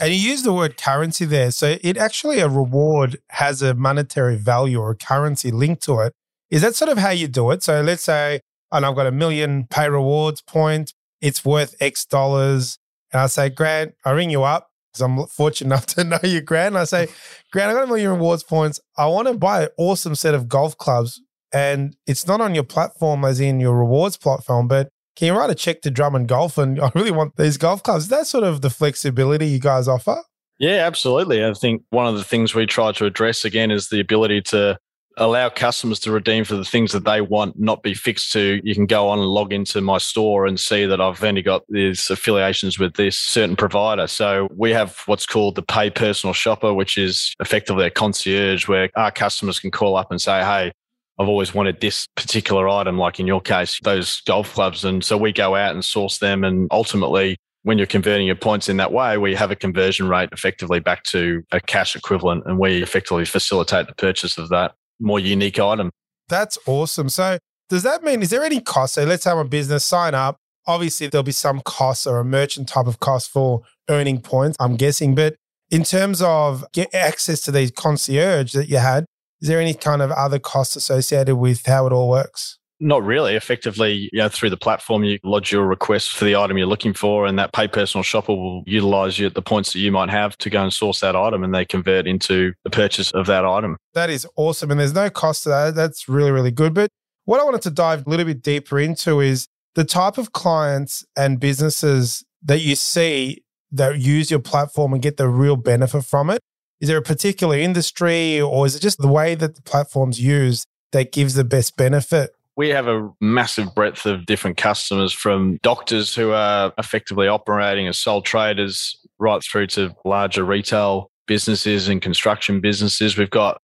And 0.00 0.12
you 0.12 0.18
use 0.18 0.42
the 0.42 0.52
word 0.52 0.76
currency 0.76 1.24
there. 1.24 1.52
So 1.52 1.76
it 1.80 1.96
actually 1.96 2.40
a 2.40 2.48
reward 2.48 3.18
has 3.30 3.62
a 3.62 3.74
monetary 3.74 4.36
value 4.36 4.80
or 4.80 4.90
a 4.90 4.96
currency 4.96 5.52
linked 5.52 5.84
to 5.84 6.00
it. 6.00 6.12
Is 6.50 6.62
that 6.62 6.74
sort 6.74 6.90
of 6.90 6.98
how 6.98 7.10
you 7.10 7.28
do 7.28 7.50
it? 7.52 7.62
So 7.62 7.80
let's 7.80 8.02
say 8.02 8.40
and 8.74 8.84
I've 8.84 8.96
got 8.96 9.06
a 9.06 9.12
million 9.12 9.66
pay 9.70 9.88
rewards 9.88 10.42
points. 10.42 10.92
It's 11.20 11.44
worth 11.44 11.74
X 11.80 12.04
dollars. 12.04 12.78
And 13.12 13.22
I 13.22 13.26
say, 13.26 13.48
Grant, 13.48 13.94
I 14.04 14.10
ring 14.10 14.30
you 14.30 14.42
up 14.42 14.68
because 14.92 15.02
I'm 15.02 15.26
fortunate 15.26 15.66
enough 15.68 15.86
to 15.86 16.04
know 16.04 16.18
you, 16.22 16.40
Grant. 16.40 16.74
And 16.74 16.78
I 16.78 16.84
say, 16.84 17.08
Grant, 17.52 17.70
I 17.70 17.74
got 17.74 17.84
a 17.84 17.86
million 17.86 18.10
rewards 18.10 18.42
points. 18.42 18.80
I 18.98 19.06
want 19.06 19.28
to 19.28 19.34
buy 19.34 19.62
an 19.62 19.68
awesome 19.78 20.14
set 20.14 20.34
of 20.34 20.48
golf 20.48 20.76
clubs. 20.76 21.20
And 21.52 21.96
it's 22.06 22.26
not 22.26 22.40
on 22.40 22.54
your 22.54 22.64
platform 22.64 23.24
as 23.24 23.38
in 23.38 23.60
your 23.60 23.78
rewards 23.78 24.16
platform, 24.16 24.66
but 24.66 24.88
can 25.16 25.26
you 25.28 25.38
write 25.38 25.50
a 25.50 25.54
check 25.54 25.82
to 25.82 25.90
Drummond 25.90 26.26
Golf? 26.26 26.58
And 26.58 26.80
I 26.82 26.90
really 26.94 27.12
want 27.12 27.36
these 27.36 27.56
golf 27.56 27.82
clubs. 27.82 28.04
Is 28.04 28.10
that 28.10 28.26
sort 28.26 28.44
of 28.44 28.60
the 28.60 28.70
flexibility 28.70 29.46
you 29.46 29.60
guys 29.60 29.86
offer? 29.86 30.22
Yeah, 30.58 30.86
absolutely. 30.86 31.44
I 31.44 31.52
think 31.52 31.82
one 31.90 32.06
of 32.06 32.16
the 32.16 32.24
things 32.24 32.54
we 32.54 32.66
try 32.66 32.92
to 32.92 33.06
address 33.06 33.44
again 33.44 33.70
is 33.70 33.88
the 33.88 34.00
ability 34.00 34.42
to 34.42 34.78
allow 35.16 35.48
customers 35.48 36.00
to 36.00 36.12
redeem 36.12 36.44
for 36.44 36.56
the 36.56 36.64
things 36.64 36.92
that 36.92 37.04
they 37.04 37.20
want, 37.20 37.58
not 37.58 37.82
be 37.82 37.94
fixed 37.94 38.32
to. 38.32 38.60
You 38.64 38.74
can 38.74 38.86
go 38.86 39.08
on 39.08 39.18
and 39.18 39.28
log 39.28 39.52
into 39.52 39.80
my 39.80 39.98
store 39.98 40.46
and 40.46 40.58
see 40.58 40.86
that 40.86 41.00
I've 41.00 41.22
only 41.22 41.42
got 41.42 41.62
these 41.68 42.10
affiliations 42.10 42.78
with 42.78 42.94
this 42.94 43.18
certain 43.18 43.56
provider. 43.56 44.06
So 44.06 44.48
we 44.56 44.72
have 44.72 45.02
what's 45.06 45.26
called 45.26 45.54
the 45.54 45.62
pay 45.62 45.90
personal 45.90 46.32
shopper, 46.32 46.72
which 46.72 46.98
is 46.98 47.34
effectively 47.40 47.86
a 47.86 47.90
concierge 47.90 48.68
where 48.68 48.90
our 48.96 49.10
customers 49.10 49.58
can 49.58 49.70
call 49.70 49.96
up 49.96 50.10
and 50.10 50.20
say, 50.20 50.40
Hey, 50.40 50.72
I've 51.18 51.28
always 51.28 51.54
wanted 51.54 51.80
this 51.80 52.08
particular 52.16 52.68
item, 52.68 52.98
like 52.98 53.20
in 53.20 53.26
your 53.26 53.40
case, 53.40 53.78
those 53.84 54.20
golf 54.22 54.52
clubs. 54.54 54.84
And 54.84 55.04
so 55.04 55.16
we 55.16 55.32
go 55.32 55.54
out 55.54 55.74
and 55.74 55.84
source 55.84 56.18
them. 56.18 56.42
And 56.42 56.66
ultimately, 56.72 57.36
when 57.62 57.78
you're 57.78 57.86
converting 57.86 58.26
your 58.26 58.36
points 58.36 58.68
in 58.68 58.76
that 58.78 58.92
way, 58.92 59.16
we 59.16 59.34
have 59.34 59.50
a 59.50 59.56
conversion 59.56 60.08
rate 60.08 60.28
effectively 60.32 60.80
back 60.80 61.04
to 61.04 61.42
a 61.52 61.60
cash 61.60 61.96
equivalent, 61.96 62.44
and 62.46 62.58
we 62.58 62.82
effectively 62.82 63.24
facilitate 63.24 63.86
the 63.86 63.94
purchase 63.94 64.36
of 64.36 64.48
that 64.50 64.74
more 65.00 65.20
unique 65.20 65.58
item. 65.58 65.90
That's 66.28 66.58
awesome. 66.66 67.08
So, 67.08 67.38
does 67.68 67.82
that 67.82 68.02
mean, 68.02 68.22
is 68.22 68.30
there 68.30 68.44
any 68.44 68.60
cost? 68.60 68.94
So, 68.94 69.04
let's 69.04 69.24
have 69.24 69.38
a 69.38 69.44
business 69.44 69.84
sign 69.84 70.14
up. 70.14 70.36
Obviously, 70.66 71.06
there'll 71.08 71.22
be 71.22 71.32
some 71.32 71.60
costs 71.60 72.06
or 72.06 72.18
a 72.18 72.24
merchant 72.24 72.68
type 72.68 72.86
of 72.86 73.00
cost 73.00 73.30
for 73.30 73.62
earning 73.90 74.20
points, 74.20 74.56
I'm 74.58 74.76
guessing. 74.76 75.14
But 75.14 75.36
in 75.70 75.82
terms 75.82 76.22
of 76.22 76.64
get 76.72 76.94
access 76.94 77.40
to 77.42 77.52
these 77.52 77.70
concierge 77.70 78.52
that 78.52 78.68
you 78.68 78.78
had, 78.78 79.04
is 79.40 79.48
there 79.48 79.60
any 79.60 79.74
kind 79.74 80.00
of 80.00 80.10
other 80.12 80.38
costs 80.38 80.76
associated 80.76 81.36
with 81.36 81.66
how 81.66 81.86
it 81.86 81.92
all 81.92 82.08
works? 82.08 82.58
Not 82.80 83.04
really. 83.04 83.36
Effectively, 83.36 84.08
you 84.12 84.18
know, 84.18 84.28
through 84.28 84.50
the 84.50 84.56
platform, 84.56 85.04
you 85.04 85.18
lodge 85.22 85.52
your 85.52 85.64
request 85.64 86.10
for 86.10 86.24
the 86.24 86.36
item 86.36 86.58
you're 86.58 86.66
looking 86.66 86.92
for, 86.92 87.26
and 87.26 87.38
that 87.38 87.52
pay 87.52 87.68
personal 87.68 88.02
shopper 88.02 88.34
will 88.34 88.62
utilize 88.66 89.18
you 89.18 89.26
at 89.26 89.34
the 89.34 89.42
points 89.42 89.72
that 89.72 89.78
you 89.78 89.92
might 89.92 90.10
have 90.10 90.36
to 90.38 90.50
go 90.50 90.62
and 90.62 90.72
source 90.72 91.00
that 91.00 91.14
item, 91.14 91.44
and 91.44 91.54
they 91.54 91.64
convert 91.64 92.06
into 92.06 92.52
the 92.64 92.70
purchase 92.70 93.12
of 93.12 93.26
that 93.26 93.44
item. 93.44 93.76
That 93.94 94.10
is 94.10 94.26
awesome, 94.36 94.70
and 94.70 94.80
there's 94.80 94.92
no 94.92 95.08
cost 95.08 95.44
to 95.44 95.50
that. 95.50 95.74
That's 95.74 96.08
really, 96.08 96.32
really 96.32 96.50
good. 96.50 96.74
But 96.74 96.90
what 97.24 97.40
I 97.40 97.44
wanted 97.44 97.62
to 97.62 97.70
dive 97.70 98.06
a 98.06 98.10
little 98.10 98.26
bit 98.26 98.42
deeper 98.42 98.78
into 98.78 99.20
is 99.20 99.46
the 99.74 99.84
type 99.84 100.18
of 100.18 100.32
clients 100.32 101.04
and 101.16 101.38
businesses 101.38 102.24
that 102.42 102.60
you 102.60 102.74
see 102.74 103.44
that 103.70 103.98
use 103.98 104.30
your 104.30 104.40
platform 104.40 104.92
and 104.92 105.02
get 105.02 105.16
the 105.16 105.28
real 105.28 105.56
benefit 105.56 106.04
from 106.04 106.28
it. 106.28 106.40
Is 106.80 106.88
there 106.88 106.98
a 106.98 107.02
particular 107.02 107.56
industry, 107.56 108.40
or 108.40 108.66
is 108.66 108.76
it 108.76 108.80
just 108.80 108.98
the 108.98 109.08
way 109.08 109.34
that 109.36 109.54
the 109.54 109.62
platform's 109.62 110.20
used 110.20 110.66
that 110.92 111.12
gives 111.12 111.34
the 111.34 111.44
best 111.44 111.76
benefit? 111.76 112.30
We 112.56 112.68
have 112.68 112.86
a 112.86 113.10
massive 113.20 113.74
breadth 113.74 114.06
of 114.06 114.26
different 114.26 114.56
customers 114.56 115.12
from 115.12 115.58
doctors 115.62 116.14
who 116.14 116.30
are 116.32 116.72
effectively 116.78 117.26
operating 117.26 117.88
as 117.88 117.98
sole 117.98 118.22
traders 118.22 118.96
right 119.18 119.42
through 119.42 119.66
to 119.66 119.94
larger 120.04 120.44
retail 120.44 121.10
businesses 121.26 121.88
and 121.88 122.00
construction 122.00 122.60
businesses. 122.60 123.18
We've 123.18 123.30
got 123.30 123.60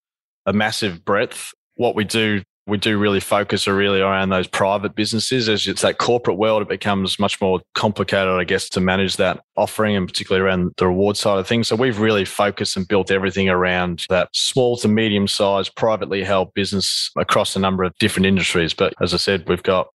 a 0.47 0.53
massive 0.53 1.05
breadth. 1.05 1.53
What 1.77 1.95
we 1.95 2.05
do 2.05 2.43
we 2.71 2.79
do 2.79 2.99
really 2.99 3.21
focus 3.21 3.67
really 3.67 4.01
around 4.01 4.31
those 4.31 4.47
private 4.47 4.95
businesses. 4.95 5.49
As 5.49 5.67
it's 5.67 5.83
that 5.83 5.99
corporate 5.99 6.39
world, 6.39 6.63
it 6.63 6.69
becomes 6.69 7.19
much 7.19 7.41
more 7.41 7.61
complicated, 7.75 8.33
I 8.33 8.45
guess, 8.45 8.69
to 8.71 8.81
manage 8.81 9.17
that 9.17 9.41
offering 9.57 9.97
and 9.97 10.09
particularly 10.09 10.47
around 10.47 10.73
the 10.79 10.87
reward 10.87 11.17
side 11.17 11.39
of 11.39 11.47
things. 11.47 11.69
So 11.69 11.77
we've 11.77 11.99
really 11.99 12.25
focused 12.25 12.77
and 12.77 12.87
built 12.87 13.11
everything 13.11 13.49
around 13.49 14.05
that 14.09 14.29
small 14.33 14.77
to 14.79 14.89
medium 14.89 15.27
sized 15.27 15.75
privately 15.75 16.23
held 16.23 16.55
business 16.55 17.11
across 17.17 17.57
a 17.57 17.59
number 17.59 17.83
of 17.83 17.97
different 17.99 18.27
industries. 18.27 18.73
But 18.73 18.95
as 19.01 19.13
I 19.13 19.19
said, 19.19 19.49
we've 19.49 19.63
got 19.63 19.89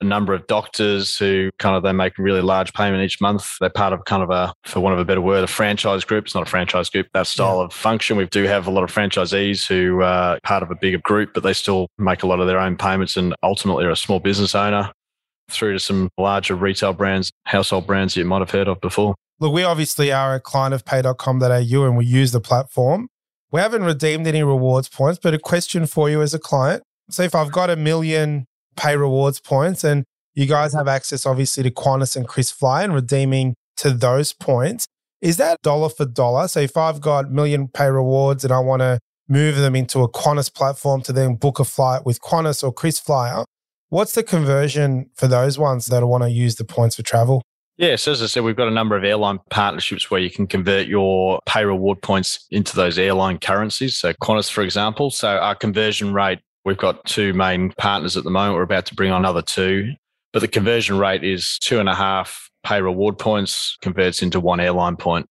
a 0.00 0.04
number 0.04 0.32
of 0.32 0.46
doctors 0.46 1.16
who 1.16 1.50
kind 1.58 1.76
of 1.76 1.82
they 1.82 1.92
make 1.92 2.18
really 2.18 2.40
large 2.40 2.72
payment 2.72 3.02
each 3.02 3.20
month. 3.20 3.56
They're 3.60 3.70
part 3.70 3.92
of 3.92 4.04
kind 4.04 4.22
of 4.22 4.30
a, 4.30 4.52
for 4.64 4.80
want 4.80 4.94
of 4.94 5.00
a 5.00 5.04
better 5.04 5.20
word, 5.20 5.44
a 5.44 5.48
franchise 5.48 6.04
group. 6.04 6.26
It's 6.26 6.34
not 6.34 6.46
a 6.46 6.50
franchise 6.50 6.88
group, 6.88 7.08
that 7.14 7.26
style 7.26 7.58
yeah. 7.58 7.64
of 7.64 7.72
function. 7.72 8.16
We 8.16 8.26
do 8.26 8.44
have 8.44 8.66
a 8.66 8.70
lot 8.70 8.84
of 8.84 8.92
franchisees 8.92 9.66
who 9.66 10.02
are 10.02 10.38
part 10.42 10.62
of 10.62 10.70
a 10.70 10.76
bigger 10.76 10.98
group, 10.98 11.34
but 11.34 11.42
they 11.42 11.52
still 11.52 11.88
make 11.98 12.22
a 12.22 12.26
lot 12.26 12.40
of 12.40 12.46
their 12.46 12.58
own 12.58 12.76
payments 12.76 13.16
and 13.16 13.34
ultimately 13.42 13.84
are 13.84 13.90
a 13.90 13.96
small 13.96 14.20
business 14.20 14.54
owner 14.54 14.92
through 15.50 15.72
to 15.72 15.80
some 15.80 16.10
larger 16.18 16.54
retail 16.54 16.92
brands, 16.92 17.32
household 17.44 17.86
brands 17.86 18.14
that 18.14 18.20
you 18.20 18.26
might 18.26 18.40
have 18.40 18.50
heard 18.50 18.68
of 18.68 18.80
before. 18.80 19.14
Look, 19.40 19.52
we 19.52 19.62
obviously 19.62 20.12
are 20.12 20.34
a 20.34 20.40
client 20.40 20.74
of 20.74 20.84
pay.com.au 20.84 21.84
and 21.84 21.96
we 21.96 22.04
use 22.04 22.32
the 22.32 22.40
platform. 22.40 23.08
We 23.50 23.60
haven't 23.60 23.84
redeemed 23.84 24.26
any 24.26 24.42
rewards 24.42 24.88
points, 24.88 25.18
but 25.22 25.32
a 25.32 25.38
question 25.38 25.86
for 25.86 26.10
you 26.10 26.20
as 26.20 26.34
a 26.34 26.38
client. 26.38 26.82
So 27.08 27.22
if 27.22 27.34
I've 27.34 27.50
got 27.50 27.70
a 27.70 27.76
million 27.76 28.46
pay 28.78 28.96
rewards 28.96 29.40
points. 29.40 29.84
And 29.84 30.04
you 30.34 30.46
guys 30.46 30.72
have 30.72 30.88
access, 30.88 31.26
obviously, 31.26 31.64
to 31.64 31.70
Qantas 31.70 32.16
and 32.16 32.26
KrisFlyer 32.26 32.84
and 32.84 32.94
redeeming 32.94 33.54
to 33.78 33.90
those 33.90 34.32
points. 34.32 34.86
Is 35.20 35.36
that 35.36 35.60
dollar 35.62 35.88
for 35.88 36.06
dollar? 36.06 36.46
So 36.48 36.60
if 36.60 36.76
I've 36.76 37.00
got 37.00 37.30
million 37.30 37.68
pay 37.68 37.90
rewards 37.90 38.44
and 38.44 38.52
I 38.52 38.60
want 38.60 38.80
to 38.80 39.00
move 39.28 39.56
them 39.56 39.74
into 39.74 40.00
a 40.00 40.08
Qantas 40.08 40.52
platform 40.52 41.02
to 41.02 41.12
then 41.12 41.34
book 41.34 41.58
a 41.58 41.64
flight 41.64 42.06
with 42.06 42.20
Qantas 42.20 42.62
or 42.62 42.72
KrisFlyer, 42.72 43.44
what's 43.88 44.14
the 44.14 44.22
conversion 44.22 45.10
for 45.14 45.26
those 45.26 45.58
ones 45.58 45.86
that 45.86 46.06
want 46.06 46.22
to 46.22 46.30
use 46.30 46.54
the 46.54 46.64
points 46.64 46.96
for 46.96 47.02
travel? 47.02 47.42
Yeah, 47.76 47.94
so 47.94 48.10
as 48.10 48.22
I 48.22 48.26
said, 48.26 48.42
we've 48.42 48.56
got 48.56 48.66
a 48.66 48.72
number 48.72 48.96
of 48.96 49.04
airline 49.04 49.38
partnerships 49.50 50.10
where 50.10 50.20
you 50.20 50.30
can 50.30 50.48
convert 50.48 50.88
your 50.88 51.38
pay 51.46 51.64
reward 51.64 52.02
points 52.02 52.44
into 52.50 52.74
those 52.74 52.98
airline 52.98 53.38
currencies. 53.38 53.96
So 53.96 54.12
Qantas, 54.14 54.50
for 54.50 54.62
example. 54.62 55.10
So 55.10 55.28
our 55.28 55.54
conversion 55.54 56.12
rate 56.12 56.40
We've 56.68 56.76
got 56.76 57.02
two 57.06 57.32
main 57.32 57.72
partners 57.78 58.18
at 58.18 58.24
the 58.24 58.30
moment. 58.30 58.56
We're 58.56 58.62
about 58.62 58.84
to 58.86 58.94
bring 58.94 59.10
on 59.10 59.22
another 59.22 59.40
two, 59.40 59.94
but 60.34 60.40
the 60.40 60.48
conversion 60.48 60.98
rate 60.98 61.24
is 61.24 61.58
two 61.58 61.80
and 61.80 61.88
a 61.88 61.94
half 61.94 62.50
pay 62.62 62.82
reward 62.82 63.18
points 63.18 63.78
converts 63.80 64.22
into 64.22 64.38
one 64.38 64.60
airline 64.60 64.96
point. 64.96 65.26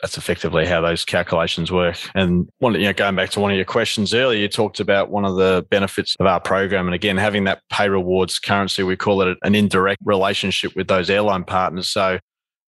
That's 0.00 0.16
effectively 0.16 0.66
how 0.66 0.80
those 0.80 1.04
calculations 1.04 1.72
work. 1.72 1.98
And 2.14 2.48
one, 2.58 2.74
you 2.74 2.84
know, 2.84 2.92
going 2.92 3.16
back 3.16 3.30
to 3.30 3.40
one 3.40 3.50
of 3.50 3.56
your 3.56 3.64
questions 3.64 4.14
earlier, 4.14 4.38
you 4.38 4.46
talked 4.46 4.78
about 4.78 5.10
one 5.10 5.24
of 5.24 5.34
the 5.34 5.66
benefits 5.70 6.14
of 6.20 6.26
our 6.26 6.38
program. 6.38 6.86
And 6.86 6.94
again, 6.94 7.16
having 7.16 7.42
that 7.44 7.62
pay 7.68 7.88
rewards 7.88 8.38
currency, 8.38 8.84
we 8.84 8.96
call 8.96 9.22
it 9.22 9.36
an 9.42 9.56
indirect 9.56 10.00
relationship 10.04 10.76
with 10.76 10.86
those 10.86 11.10
airline 11.10 11.42
partners. 11.42 11.88
So 11.88 12.20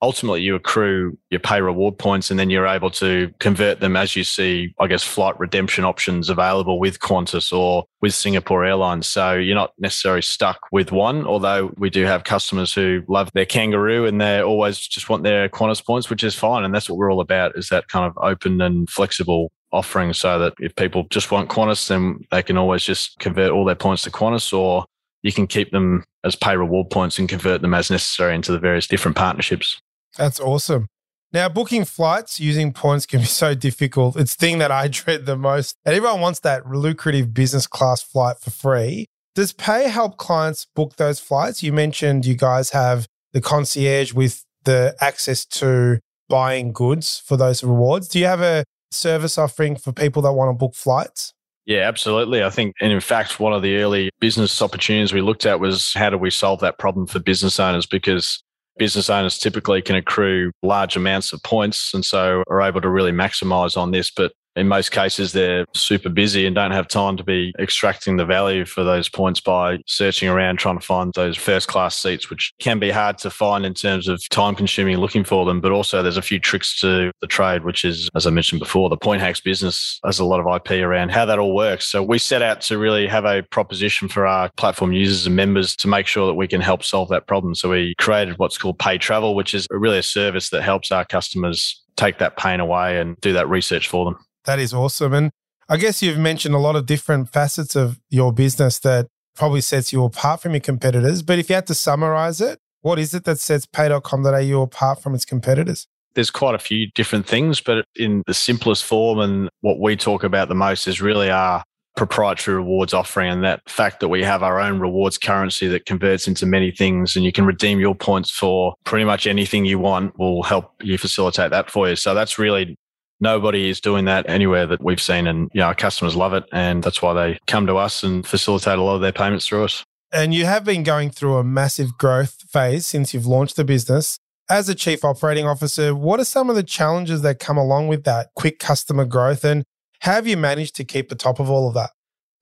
ultimately 0.03 0.43
you 0.43 0.57
accrue 0.57 1.17
your 1.31 1.41
pay 1.41 1.63
reward 1.63 1.97
points 1.97 2.31
and 2.31 2.39
then 2.39 2.51
you're 2.51 2.67
able 2.67 2.91
to 2.91 3.33
convert 3.39 3.79
them 3.81 3.97
as 3.97 4.17
you 4.17 4.25
see, 4.25 4.75
I 4.81 4.89
guess, 4.89 5.05
flight 5.05 5.39
redemption 5.39 5.85
options 5.85 6.29
available 6.29 6.81
with 6.81 6.99
Qantas 6.99 7.57
or 7.57 7.85
with 8.01 8.13
Singapore 8.13 8.65
Airlines. 8.65 9.07
So 9.07 9.35
you're 9.35 9.55
not 9.55 9.73
necessarily 9.79 10.23
stuck 10.23 10.59
with 10.73 10.91
one, 10.91 11.25
although 11.25 11.73
we 11.79 11.89
do 11.89 12.05
have 12.05 12.25
customers 12.25 12.75
who 12.75 13.03
love 13.09 13.31
their 13.33 13.47
kangaroo 13.47 14.05
and 14.05 14.21
they 14.21 14.41
always 14.41 14.79
just 14.79 15.09
want 15.09 15.23
their 15.23 15.49
Qantas 15.49 15.85
points, 15.85 16.11
which 16.11 16.25
is 16.25 16.35
fine. 16.35 16.65
And 16.65 16.75
that's 16.75 16.91
what 16.91 16.99
we're 16.99 17.13
all 17.13 17.21
about 17.21 17.57
is 17.57 17.69
that 17.69 17.89
kind 17.89 18.05
of 18.05 18.19
open 18.21 18.61
and 18.61 18.91
flexible 18.91 19.53
offering 19.73 20.13
so 20.13 20.39
that 20.39 20.53
if 20.59 20.75
people 20.75 21.07
just 21.11 21.31
want 21.31 21.49
Qantas, 21.49 21.89
then 21.89 22.21
they 22.33 22.43
can 22.43 22.59
always 22.59 22.83
just 22.83 23.19
convert 23.21 23.53
all 23.53 23.65
their 23.65 23.77
points 23.77 24.03
to 24.03 24.11
Qantas 24.11 24.53
or 24.53 24.85
you 25.23 25.33
can 25.33 25.47
keep 25.47 25.71
them 25.71 26.05
as 26.25 26.35
pay 26.35 26.57
reward 26.57 26.91
points 26.91 27.19
and 27.19 27.29
convert 27.29 27.63
them 27.63 27.75
as 27.75 27.91
necessary 27.91 28.35
into 28.35 28.51
the 28.51 28.59
various 28.59 28.89
different 28.89 29.17
partnerships. 29.17 29.81
That's 30.17 30.41
awesome. 30.41 30.89
Now, 31.33 31.49
booking 31.49 31.87
flights 31.87 32.39
using 32.39 32.73
points 32.73 33.07
can 33.07 33.21
be 33.21 33.27
so 33.27 33.55
difficult. 33.55 34.17
It's 34.17 34.37
the 34.37 34.47
thing 34.47 34.59
that 34.59 34.71
I 34.71 34.89
dread 34.89 35.27
the 35.27 35.37
most. 35.37 35.77
And 35.85 35.95
everyone 35.95 36.21
wants 36.21 36.41
that 36.41 36.69
lucrative 36.69 37.33
business 37.33 37.67
class 37.67 38.03
flight 38.03 38.39
for 38.39 38.51
free. 38.51 39.07
Does 39.35 39.53
Pay 39.53 39.89
help 39.89 40.19
clients 40.19 40.67
book 40.75 40.97
those 40.97 41.19
flights? 41.19 41.63
You 41.63 41.73
mentioned 41.73 42.27
you 42.27 42.35
guys 42.35 42.71
have 42.71 43.07
the 43.33 43.41
concierge 43.41 44.13
with 44.13 44.45
the 44.65 44.95
access 45.01 45.47
to 45.47 46.01
buying 46.29 46.73
goods 46.73 47.23
for 47.25 47.39
those 47.39 47.65
rewards. 47.65 48.09
Do 48.09 48.19
you 48.19 48.27
have 48.27 48.43
a 48.43 48.65
service 48.91 49.39
offering 49.39 49.77
for 49.77 49.93
people 49.93 50.21
that 50.23 50.33
want 50.33 50.51
to 50.51 50.59
book 50.59 50.75
flights? 50.75 51.33
Yeah, 51.65 51.89
absolutely. 51.89 52.43
I 52.43 52.51
think, 52.51 52.75
and 52.81 52.93
in 52.93 53.01
fact, 53.01 53.41
one 53.41 53.53
of 53.53 53.63
the 53.63 53.77
early 53.77 54.11
business 54.21 54.61
opportunities 54.61 55.13
we 55.13 55.23
looked 55.23 55.47
at 55.47 55.61
was 55.61 55.95
how 55.95 56.11
do 56.11 56.19
we 56.19 56.31
solve 56.31 56.61
that 56.61 56.79
problem 56.79 57.07
for 57.07 57.21
business 57.21 57.59
owners? 57.59 57.87
Because 57.87 58.43
business 58.79 59.11
owners 59.11 59.39
typically 59.39 59.83
can 59.83 59.97
accrue 59.97 60.51
large 60.63 60.97
amounts 60.97 61.33
of 61.33 61.43
points 61.43 61.93
and 61.95 62.05
so 62.05 62.43
are 62.49 62.63
able 62.63 62.81
to 62.81 62.89
really 62.89 63.13
maximize 63.13 63.77
on 63.77 63.91
this. 63.91 64.11
But 64.11 64.33
in 64.57 64.69
most 64.69 64.91
cases, 64.91 65.33
they're 65.33 65.65
super 65.75 66.09
busy 66.09 66.47
and 66.47 66.55
don't 66.55 66.73
have 66.73 66.89
time 66.89 67.17
to 67.17 67.25
be 67.25 67.55
extracting 67.59 68.17
the 68.17 68.25
value 68.25 68.65
for 68.65 68.85
those 68.85 69.09
points 69.09 69.41
by 69.41 69.79
searching 69.87 70.29
around 70.29 70.59
trying 70.59 70.79
to 70.79 70.85
find 70.85 71.13
those 71.15 71.37
first 71.37 71.69
class 71.69 71.97
seats, 71.97 72.29
which 72.29 72.53
can 72.59 72.79
be 72.79 72.91
hard 72.91 73.19
to 73.19 73.31
find 73.31 73.65
in 73.65 73.75
terms 73.75 74.09
of 74.09 74.23
time 74.29 74.55
consuming 74.55 74.99
looking 74.99 75.25
for 75.25 75.47
them. 75.47 75.61
But 75.61 75.73
also, 75.73 76.03
there's 76.03 76.17
a 76.17 76.23
few 76.23 76.39
tricks 76.39 76.79
to 76.81 77.11
the 77.21 77.27
trade, 77.27 77.65
which 77.65 77.85
is, 77.85 78.11
as 78.15 78.27
I 78.27 78.31
mentioned 78.31 78.61
before, 78.61 78.91
the 78.91 78.97
Point 78.97 79.23
Hacks 79.23 79.41
business 79.41 79.99
has 80.05 80.19
a 80.19 80.25
lot 80.25 80.41
of 80.41 80.55
IP 80.55 80.83
around 80.83 81.11
how 81.11 81.25
that 81.25 81.39
all 81.39 81.55
works. 81.55 81.87
So 81.87 82.03
we 82.03 82.19
set 82.19 82.43
out 82.43 82.61
to 82.63 82.79
really 82.79 83.07
have 83.07 83.25
a 83.25 83.43
proposition 83.43 84.09
for 84.09 84.27
our 84.27 84.51
platform 84.57 84.93
users 84.93 85.27
and 85.27 85.35
members 85.35 85.75
to 85.77 85.89
make 85.89 86.07
sure 86.07 86.27
that 86.27 86.35
we 86.35 86.49
can 86.49 86.61
help 86.61 86.85
solve 86.85 87.09
that 87.09 87.27
problem. 87.27 87.55
So 87.55 87.71
we 87.71 87.95
created 87.99 88.39
what's 88.39 88.59
called 88.59 88.79
Pay 88.79 88.99
Travel, 88.99 89.35
which 89.35 89.55
is 89.55 89.67
really 89.71 89.99
a 89.99 90.03
service 90.03 90.51
that 90.51 90.63
helps 90.63 90.93
our 90.93 91.05
customers 91.05 91.83
take 91.97 92.19
that 92.19 92.37
pain 92.37 92.61
away 92.61 92.99
and 92.99 93.17
do 93.21 93.33
that 93.33 93.49
research 93.49 93.89
for 93.89 94.05
them. 94.05 94.19
That 94.45 94.59
is 94.59 94.75
awesome. 94.75 95.13
And 95.13 95.31
I 95.69 95.77
guess 95.77 96.03
you've 96.03 96.19
mentioned 96.19 96.55
a 96.55 96.59
lot 96.59 96.77
of 96.77 96.87
different 96.87 97.29
facets 97.29 97.77
of 97.77 98.01
your 98.11 98.33
business 98.33 98.79
that 98.81 99.09
probably 99.35 99.61
sets 99.61 99.93
you 99.93 100.05
apart 100.05 100.43
from 100.43 100.53
your 100.53 100.61
competitors. 100.61 101.23
But 101.23 101.39
if 101.39 101.49
you 101.49 101.55
had 101.55 101.67
to 101.69 101.75
summarize 101.75 102.41
it, 102.41 102.59
what 102.83 102.99
is 102.99 103.15
it 103.15 103.25
that 103.25 103.39
sets 103.39 103.67
pay.com.au 103.67 104.63
apart 104.63 105.01
from 105.03 105.15
its 105.15 105.25
competitors? 105.25 105.87
There's 106.15 106.31
quite 106.31 106.55
a 106.55 106.59
few 106.59 106.89
different 106.95 107.27
things, 107.27 107.61
but 107.61 107.87
in 107.97 108.23
the 108.27 108.35
simplest 108.35 108.85
form 108.85 109.19
and 109.19 109.49
what 109.63 109.81
we 109.81 109.97
talk 109.97 110.25
about 110.25 110.49
the 110.49 110.55
most 110.55 110.87
is 110.87 111.01
really 111.01 111.31
our 111.31 111.63
proprietary 111.97 112.57
rewards 112.57 112.93
offering 112.93 113.31
and 113.31 113.45
that 113.45 113.61
fact 113.69 114.01
that 114.01 114.09
we 114.09 114.23
have 114.23 114.43
our 114.43 114.59
own 114.59 114.81
rewards 114.81 115.19
currency 115.19 115.69
that 115.69 115.87
converts 115.87 116.27
into 116.27 116.47
many 116.47 116.71
things 116.71 117.17
and 117.17 117.25
you 117.25 117.33
can 117.33 117.45
redeem 117.45 117.81
your 117.81 117.95
points 117.95 118.31
for 118.31 118.75
pretty 118.85 119.05
much 119.05 119.27
anything 119.27 119.65
you 119.65 119.79
want 119.79 120.19
will 120.19 120.43
help 120.43 120.73
you 120.83 120.97
facilitate 120.97 121.51
that 121.51 121.71
for 121.71 121.89
you. 121.89 121.97
So 121.97 122.15
that's 122.15 122.39
really 122.39 122.77
nobody 123.23 123.71
is 123.71 123.81
doing 123.81 124.05
that 124.05 124.29
anywhere 124.29 124.67
that 124.67 124.83
we've 124.83 125.01
seen. 125.01 125.27
And 125.27 125.49
you 125.55 125.61
know, 125.61 125.69
our 125.69 125.75
customers 125.75 126.15
love 126.15 126.35
it. 126.35 126.45
And 126.53 126.83
that's 126.83 127.01
why 127.01 127.15
they 127.15 127.39
come 127.47 127.67
to 127.69 127.77
us 127.77 128.03
and 128.03 128.27
facilitate 128.27 128.79
a 128.79 128.83
lot 128.83 128.97
of 128.97 129.01
their 129.01 129.13
payments 129.13 129.47
through 129.47 129.65
us. 129.65 129.85
And 130.13 130.35
you 130.35 130.45
have 130.45 130.65
been 130.65 130.83
going 130.83 131.09
through 131.09 131.37
a 131.37 131.45
massive 131.45 131.97
growth 131.97 132.43
phase 132.51 132.87
since 132.87 133.15
you've 133.15 133.27
launched 133.27 133.57
the 133.57 133.65
business. 133.65 134.19
As 134.51 134.69
a 134.69 134.75
chief 134.75 135.05
operating 135.05 135.47
officer, 135.47 135.95
what 135.95 136.21
are 136.21 136.25
some 136.25 136.51
of 136.51 136.57
the 136.57 136.63
challenges 136.63 137.23
that 137.23 137.39
come 137.39 137.57
along 137.57 137.89
with 137.89 138.05
that 138.05 138.29
quick 138.35 138.59
customer 138.59 139.07
growth? 139.07 139.45
And 139.45 139.65
how 140.01 140.13
have 140.13 140.27
you 140.27 140.37
managed 140.37 140.75
to 140.77 140.85
keep 140.85 141.09
the 141.09 141.15
top 141.15 141.41
of 141.41 141.49
all 141.49 141.69
of 141.69 141.75
that? 141.75 141.91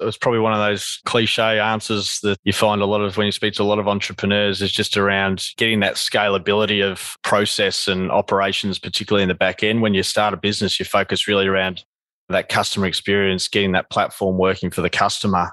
It 0.01 0.05
was 0.05 0.17
probably 0.17 0.41
one 0.41 0.53
of 0.53 0.59
those 0.59 1.01
cliche 1.05 1.59
answers 1.59 2.21
that 2.23 2.39
you 2.45 2.53
find 2.53 2.81
a 2.81 2.87
lot 2.87 3.03
of 3.03 3.17
when 3.17 3.27
you 3.27 3.33
speak 3.33 3.55
to 3.55 3.63
a 3.63 3.65
lot 3.65 3.79
of 3.79 3.87
entrepreneurs 3.87 4.63
is 4.63 4.73
just 4.73 4.97
around 4.97 5.45
getting 5.57 5.81
that 5.81 5.95
scalability 5.95 6.83
of 6.83 7.17
process 7.23 7.87
and 7.87 8.11
operations, 8.11 8.79
particularly 8.79 9.23
in 9.23 9.29
the 9.29 9.35
back 9.35 9.63
end. 9.63 9.83
When 9.83 9.95
you 9.95 10.03
start 10.03 10.35
a 10.35 10.39
business, 10.39 10.79
you 10.79 10.87
focus 10.87 11.29
really 11.29 11.47
around 11.47 11.85
that 12.31 12.49
customer 12.49 12.87
experience, 12.87 13.49
getting 13.49 13.73
that 13.73 13.91
platform 13.91 14.39
working 14.39 14.71
for 14.71 14.81
the 14.81 14.91
customer. 14.91 15.53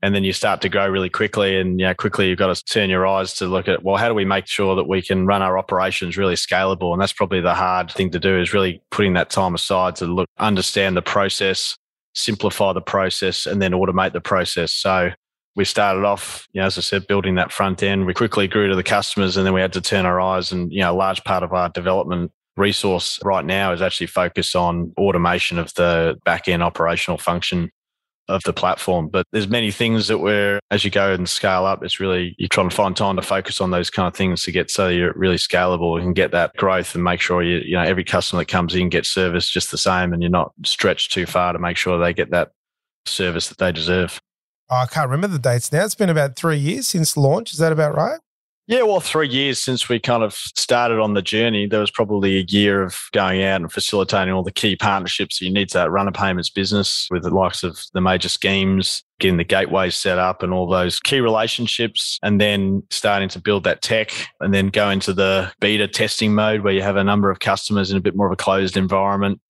And 0.00 0.14
then 0.14 0.22
you 0.22 0.32
start 0.32 0.60
to 0.60 0.68
grow 0.68 0.86
really 0.86 1.10
quickly. 1.10 1.58
And 1.58 1.80
you 1.80 1.86
know, 1.86 1.94
quickly 1.94 2.28
you've 2.28 2.38
got 2.38 2.54
to 2.54 2.64
turn 2.64 2.88
your 2.88 3.04
eyes 3.04 3.34
to 3.34 3.46
look 3.46 3.66
at, 3.66 3.82
well, 3.82 3.96
how 3.96 4.06
do 4.06 4.14
we 4.14 4.24
make 4.24 4.46
sure 4.46 4.76
that 4.76 4.86
we 4.86 5.02
can 5.02 5.26
run 5.26 5.42
our 5.42 5.58
operations 5.58 6.16
really 6.16 6.36
scalable? 6.36 6.92
And 6.92 7.02
that's 7.02 7.12
probably 7.12 7.40
the 7.40 7.54
hard 7.54 7.90
thing 7.90 8.10
to 8.12 8.20
do 8.20 8.38
is 8.38 8.52
really 8.52 8.80
putting 8.92 9.14
that 9.14 9.30
time 9.30 9.56
aside 9.56 9.96
to 9.96 10.06
look, 10.06 10.28
understand 10.38 10.96
the 10.96 11.02
process, 11.02 11.76
simplify 12.18 12.72
the 12.72 12.80
process 12.80 13.46
and 13.46 13.62
then 13.62 13.72
automate 13.72 14.12
the 14.12 14.20
process. 14.20 14.74
So 14.74 15.10
we 15.54 15.64
started 15.64 16.04
off, 16.04 16.46
you 16.52 16.60
know, 16.60 16.66
as 16.66 16.78
I 16.78 16.82
said, 16.82 17.06
building 17.06 17.36
that 17.36 17.52
front 17.52 17.82
end. 17.82 18.06
We 18.06 18.14
quickly 18.14 18.48
grew 18.48 18.68
to 18.68 18.76
the 18.76 18.82
customers 18.82 19.36
and 19.36 19.46
then 19.46 19.54
we 19.54 19.60
had 19.60 19.72
to 19.74 19.80
turn 19.80 20.06
our 20.06 20.20
eyes 20.20 20.52
and, 20.52 20.72
you 20.72 20.80
know, 20.80 20.92
a 20.92 20.94
large 20.94 21.22
part 21.24 21.42
of 21.42 21.52
our 21.52 21.68
development 21.68 22.30
resource 22.56 23.18
right 23.22 23.44
now 23.44 23.72
is 23.72 23.80
actually 23.80 24.08
focused 24.08 24.56
on 24.56 24.92
automation 24.98 25.58
of 25.58 25.72
the 25.74 26.18
back 26.24 26.48
end 26.48 26.62
operational 26.62 27.18
function 27.18 27.70
of 28.28 28.42
the 28.44 28.52
platform. 28.52 29.08
But 29.08 29.26
there's 29.32 29.48
many 29.48 29.70
things 29.70 30.08
that 30.08 30.18
we're 30.18 30.60
as 30.70 30.84
you 30.84 30.90
go 30.90 31.12
and 31.12 31.28
scale 31.28 31.64
up, 31.64 31.82
it's 31.82 32.00
really 32.00 32.34
you're 32.38 32.48
trying 32.48 32.68
to 32.68 32.76
find 32.76 32.96
time 32.96 33.16
to 33.16 33.22
focus 33.22 33.60
on 33.60 33.70
those 33.70 33.90
kind 33.90 34.06
of 34.06 34.14
things 34.14 34.42
to 34.44 34.52
get 34.52 34.70
so 34.70 34.88
you're 34.88 35.12
really 35.14 35.36
scalable 35.36 36.00
and 36.00 36.14
get 36.14 36.30
that 36.32 36.54
growth 36.56 36.94
and 36.94 37.04
make 37.04 37.20
sure 37.20 37.42
you 37.42 37.58
you 37.58 37.76
know 37.76 37.82
every 37.82 38.04
customer 38.04 38.40
that 38.40 38.48
comes 38.48 38.74
in 38.74 38.88
gets 38.88 39.08
service 39.08 39.48
just 39.48 39.70
the 39.70 39.78
same 39.78 40.12
and 40.12 40.22
you're 40.22 40.30
not 40.30 40.52
stretched 40.64 41.12
too 41.12 41.26
far 41.26 41.52
to 41.52 41.58
make 41.58 41.76
sure 41.76 41.98
they 41.98 42.12
get 42.12 42.30
that 42.30 42.50
service 43.06 43.48
that 43.48 43.58
they 43.58 43.72
deserve. 43.72 44.20
Oh, 44.70 44.76
I 44.76 44.86
can't 44.86 45.08
remember 45.08 45.28
the 45.28 45.38
dates 45.38 45.72
now. 45.72 45.84
It's 45.84 45.94
been 45.94 46.10
about 46.10 46.36
three 46.36 46.58
years 46.58 46.88
since 46.88 47.16
launch. 47.16 47.52
Is 47.52 47.58
that 47.58 47.72
about 47.72 47.94
right? 47.94 48.20
Yeah, 48.68 48.82
well, 48.82 49.00
three 49.00 49.30
years 49.30 49.58
since 49.58 49.88
we 49.88 49.98
kind 49.98 50.22
of 50.22 50.34
started 50.34 51.00
on 51.00 51.14
the 51.14 51.22
journey, 51.22 51.66
there 51.66 51.80
was 51.80 51.90
probably 51.90 52.36
a 52.36 52.44
year 52.50 52.82
of 52.82 52.98
going 53.12 53.42
out 53.42 53.62
and 53.62 53.72
facilitating 53.72 54.34
all 54.34 54.42
the 54.42 54.52
key 54.52 54.76
partnerships 54.76 55.40
you 55.40 55.50
need 55.50 55.70
to 55.70 55.88
run 55.88 56.06
a 56.06 56.12
payments 56.12 56.50
business 56.50 57.08
with 57.10 57.22
the 57.22 57.30
likes 57.30 57.62
of 57.62 57.80
the 57.94 58.02
major 58.02 58.28
schemes, 58.28 59.02
getting 59.20 59.38
the 59.38 59.44
gateways 59.44 59.96
set 59.96 60.18
up 60.18 60.42
and 60.42 60.52
all 60.52 60.68
those 60.68 61.00
key 61.00 61.20
relationships, 61.20 62.18
and 62.22 62.42
then 62.42 62.82
starting 62.90 63.30
to 63.30 63.40
build 63.40 63.64
that 63.64 63.80
tech 63.80 64.12
and 64.40 64.52
then 64.52 64.68
go 64.68 64.90
into 64.90 65.14
the 65.14 65.50
beta 65.60 65.88
testing 65.88 66.34
mode 66.34 66.60
where 66.60 66.74
you 66.74 66.82
have 66.82 66.96
a 66.96 67.04
number 67.04 67.30
of 67.30 67.40
customers 67.40 67.90
in 67.90 67.96
a 67.96 68.02
bit 68.02 68.14
more 68.14 68.26
of 68.26 68.32
a 68.32 68.36
closed 68.36 68.76
environment. 68.76 69.40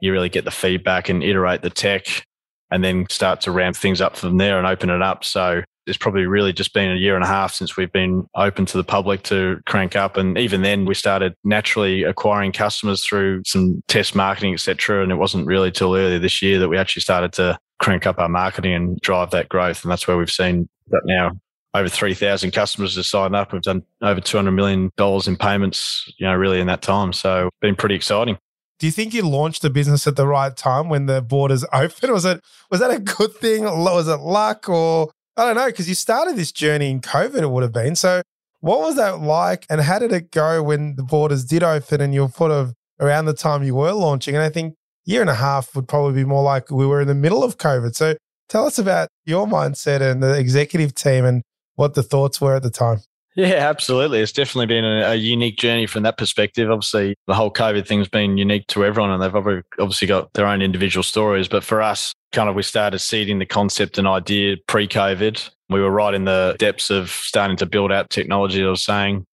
You 0.00 0.10
really 0.10 0.28
get 0.28 0.44
the 0.44 0.50
feedback 0.50 1.08
and 1.08 1.22
iterate 1.22 1.62
the 1.62 1.70
tech 1.70 2.26
and 2.72 2.82
then 2.82 3.06
start 3.08 3.40
to 3.42 3.52
ramp 3.52 3.76
things 3.76 4.00
up 4.00 4.16
from 4.16 4.36
there 4.38 4.58
and 4.58 4.66
open 4.66 4.90
it 4.90 5.00
up. 5.00 5.24
So 5.24 5.62
it's 5.86 5.98
probably 5.98 6.26
really 6.26 6.52
just 6.52 6.72
been 6.72 6.90
a 6.90 6.96
year 6.96 7.14
and 7.14 7.24
a 7.24 7.26
half 7.26 7.52
since 7.52 7.76
we've 7.76 7.92
been 7.92 8.26
open 8.34 8.66
to 8.66 8.76
the 8.76 8.84
public 8.84 9.22
to 9.24 9.60
crank 9.66 9.96
up. 9.96 10.16
And 10.16 10.38
even 10.38 10.62
then, 10.62 10.84
we 10.84 10.94
started 10.94 11.34
naturally 11.44 12.02
acquiring 12.04 12.52
customers 12.52 13.04
through 13.04 13.42
some 13.46 13.82
test 13.88 14.14
marketing, 14.14 14.54
etc. 14.54 15.02
And 15.02 15.12
it 15.12 15.16
wasn't 15.16 15.46
really 15.46 15.70
till 15.70 15.94
earlier 15.94 16.18
this 16.18 16.42
year 16.42 16.58
that 16.58 16.68
we 16.68 16.78
actually 16.78 17.02
started 17.02 17.32
to 17.34 17.58
crank 17.80 18.06
up 18.06 18.18
our 18.18 18.28
marketing 18.28 18.72
and 18.72 19.00
drive 19.00 19.30
that 19.30 19.48
growth. 19.48 19.82
And 19.82 19.90
that's 19.90 20.06
where 20.08 20.16
we've 20.16 20.30
seen 20.30 20.68
that 20.88 21.02
now 21.04 21.32
over 21.74 21.88
3,000 21.88 22.52
customers 22.52 22.94
have 22.96 23.04
signed 23.04 23.34
up. 23.34 23.52
We've 23.52 23.60
done 23.60 23.82
over 24.00 24.20
$200 24.20 24.54
million 24.54 24.90
in 25.26 25.36
payments, 25.36 26.10
you 26.18 26.26
know, 26.26 26.34
really 26.34 26.60
in 26.60 26.68
that 26.68 26.82
time. 26.82 27.12
So 27.12 27.48
it's 27.48 27.56
been 27.60 27.74
pretty 27.74 27.96
exciting. 27.96 28.38
Do 28.78 28.86
you 28.86 28.92
think 28.92 29.12
you 29.12 29.26
launched 29.26 29.62
the 29.62 29.70
business 29.70 30.06
at 30.06 30.16
the 30.16 30.26
right 30.26 30.56
time 30.56 30.88
when 30.88 31.06
the 31.06 31.20
borders 31.20 31.64
opened? 31.72 32.12
Was 32.12 32.24
it 32.24 32.40
was 32.70 32.80
that 32.80 32.90
a 32.90 33.00
good 33.00 33.34
thing? 33.34 33.64
Was 33.64 34.08
it 34.08 34.20
luck 34.20 34.68
or 34.68 35.10
I 35.36 35.46
don't 35.46 35.56
know, 35.56 35.66
because 35.66 35.88
you 35.88 35.94
started 35.94 36.36
this 36.36 36.52
journey 36.52 36.90
in 36.90 37.00
COVID, 37.00 37.42
it 37.42 37.50
would 37.50 37.62
have 37.62 37.72
been. 37.72 37.96
So, 37.96 38.22
what 38.60 38.80
was 38.80 38.96
that 38.96 39.20
like? 39.20 39.66
And 39.68 39.80
how 39.80 39.98
did 39.98 40.12
it 40.12 40.30
go 40.30 40.62
when 40.62 40.96
the 40.96 41.02
borders 41.02 41.44
did 41.44 41.62
open 41.62 42.00
and 42.00 42.14
you're 42.14 42.30
sort 42.30 42.52
of 42.52 42.72
around 43.00 43.24
the 43.26 43.34
time 43.34 43.62
you 43.64 43.74
were 43.74 43.92
launching? 43.92 44.34
And 44.34 44.44
I 44.44 44.48
think 44.48 44.74
year 45.04 45.20
and 45.20 45.28
a 45.28 45.34
half 45.34 45.74
would 45.74 45.88
probably 45.88 46.14
be 46.14 46.24
more 46.24 46.42
like 46.42 46.70
we 46.70 46.86
were 46.86 47.00
in 47.00 47.08
the 47.08 47.14
middle 47.14 47.42
of 47.42 47.58
COVID. 47.58 47.94
So, 47.96 48.14
tell 48.48 48.66
us 48.66 48.78
about 48.78 49.08
your 49.24 49.46
mindset 49.46 50.00
and 50.00 50.22
the 50.22 50.38
executive 50.38 50.94
team 50.94 51.24
and 51.24 51.42
what 51.74 51.94
the 51.94 52.02
thoughts 52.02 52.40
were 52.40 52.54
at 52.54 52.62
the 52.62 52.70
time. 52.70 53.00
Yeah, 53.36 53.68
absolutely. 53.68 54.20
It's 54.20 54.30
definitely 54.30 54.66
been 54.66 54.84
a, 54.84 55.10
a, 55.10 55.14
unique 55.16 55.58
journey 55.58 55.86
from 55.86 56.04
that 56.04 56.16
perspective. 56.16 56.70
Obviously, 56.70 57.16
the 57.26 57.34
whole 57.34 57.52
COVID 57.52 57.86
thing's 57.86 58.08
been 58.08 58.38
unique 58.38 58.68
to 58.68 58.84
everyone, 58.84 59.10
and 59.10 59.20
they've 59.20 59.34
obviously 59.80 60.06
got 60.06 60.32
their 60.34 60.46
own 60.46 60.62
individual 60.62 61.02
stories. 61.02 61.48
But 61.48 61.64
for 61.64 61.82
us, 61.82 62.14
kind 62.32 62.48
of, 62.48 62.54
we 62.54 62.62
started 62.62 63.00
seeding 63.00 63.40
the 63.40 63.46
concept 63.46 63.98
and 63.98 64.06
idea 64.06 64.56
pre 64.68 64.86
COVID. 64.86 65.50
We 65.68 65.80
were 65.80 65.90
right 65.90 66.14
in 66.14 66.26
the 66.26 66.54
depths 66.60 66.90
of 66.90 67.10
starting 67.10 67.56
to 67.56 67.66
build 67.66 67.90
out 67.90 68.10
technology, 68.10 68.64
I 68.64 68.68
was 68.68 68.84
saying. 68.84 69.24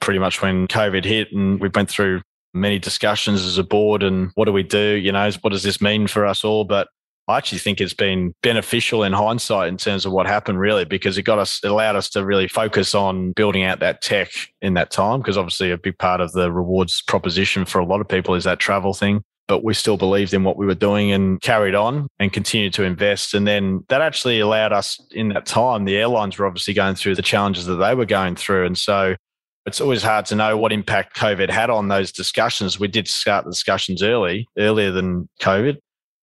pretty 0.00 0.20
much 0.20 0.40
when 0.40 0.66
COVID 0.66 1.04
hit 1.04 1.30
and 1.32 1.60
we 1.60 1.68
went 1.68 1.90
through 1.90 2.22
many 2.54 2.78
discussions 2.78 3.44
as 3.44 3.58
a 3.58 3.64
board 3.64 4.02
and 4.02 4.30
what 4.34 4.46
do 4.46 4.52
we 4.52 4.62
do? 4.62 4.94
You 4.94 5.12
know, 5.12 5.30
what 5.42 5.50
does 5.50 5.62
this 5.62 5.80
mean 5.80 6.06
for 6.06 6.24
us 6.24 6.44
all? 6.44 6.64
But 6.64 6.88
I 7.30 7.38
actually 7.38 7.58
think 7.58 7.80
it's 7.80 7.94
been 7.94 8.34
beneficial 8.42 9.04
in 9.04 9.12
hindsight 9.12 9.68
in 9.68 9.76
terms 9.76 10.04
of 10.04 10.12
what 10.12 10.26
happened, 10.26 10.58
really, 10.60 10.84
because 10.84 11.16
it 11.16 11.22
got 11.22 11.38
us, 11.38 11.60
it 11.62 11.70
allowed 11.70 11.96
us 11.96 12.10
to 12.10 12.24
really 12.24 12.48
focus 12.48 12.94
on 12.94 13.32
building 13.32 13.62
out 13.64 13.80
that 13.80 14.02
tech 14.02 14.30
in 14.60 14.74
that 14.74 14.90
time. 14.90 15.20
Because 15.20 15.38
obviously, 15.38 15.70
a 15.70 15.78
big 15.78 15.98
part 15.98 16.20
of 16.20 16.32
the 16.32 16.52
rewards 16.52 17.02
proposition 17.02 17.64
for 17.64 17.78
a 17.78 17.84
lot 17.84 18.00
of 18.00 18.08
people 18.08 18.34
is 18.34 18.44
that 18.44 18.58
travel 18.58 18.94
thing. 18.94 19.22
But 19.48 19.64
we 19.64 19.74
still 19.74 19.96
believed 19.96 20.32
in 20.32 20.44
what 20.44 20.56
we 20.56 20.66
were 20.66 20.76
doing 20.76 21.10
and 21.10 21.40
carried 21.40 21.74
on 21.74 22.06
and 22.20 22.32
continued 22.32 22.72
to 22.74 22.84
invest. 22.84 23.34
And 23.34 23.48
then 23.48 23.84
that 23.88 24.00
actually 24.00 24.38
allowed 24.38 24.72
us 24.72 25.00
in 25.10 25.30
that 25.30 25.46
time, 25.46 25.86
the 25.86 25.96
airlines 25.96 26.38
were 26.38 26.46
obviously 26.46 26.74
going 26.74 26.94
through 26.94 27.16
the 27.16 27.22
challenges 27.22 27.66
that 27.66 27.76
they 27.76 27.94
were 27.94 28.06
going 28.06 28.36
through. 28.36 28.66
And 28.66 28.78
so 28.78 29.16
it's 29.66 29.80
always 29.80 30.02
hard 30.02 30.26
to 30.26 30.36
know 30.36 30.56
what 30.56 30.72
impact 30.72 31.16
COVID 31.16 31.50
had 31.50 31.68
on 31.68 31.88
those 31.88 32.12
discussions. 32.12 32.78
We 32.78 32.88
did 32.88 33.08
start 33.08 33.44
the 33.44 33.50
discussions 33.50 34.02
early, 34.02 34.46
earlier 34.56 34.90
than 34.90 35.28
COVID. 35.40 35.78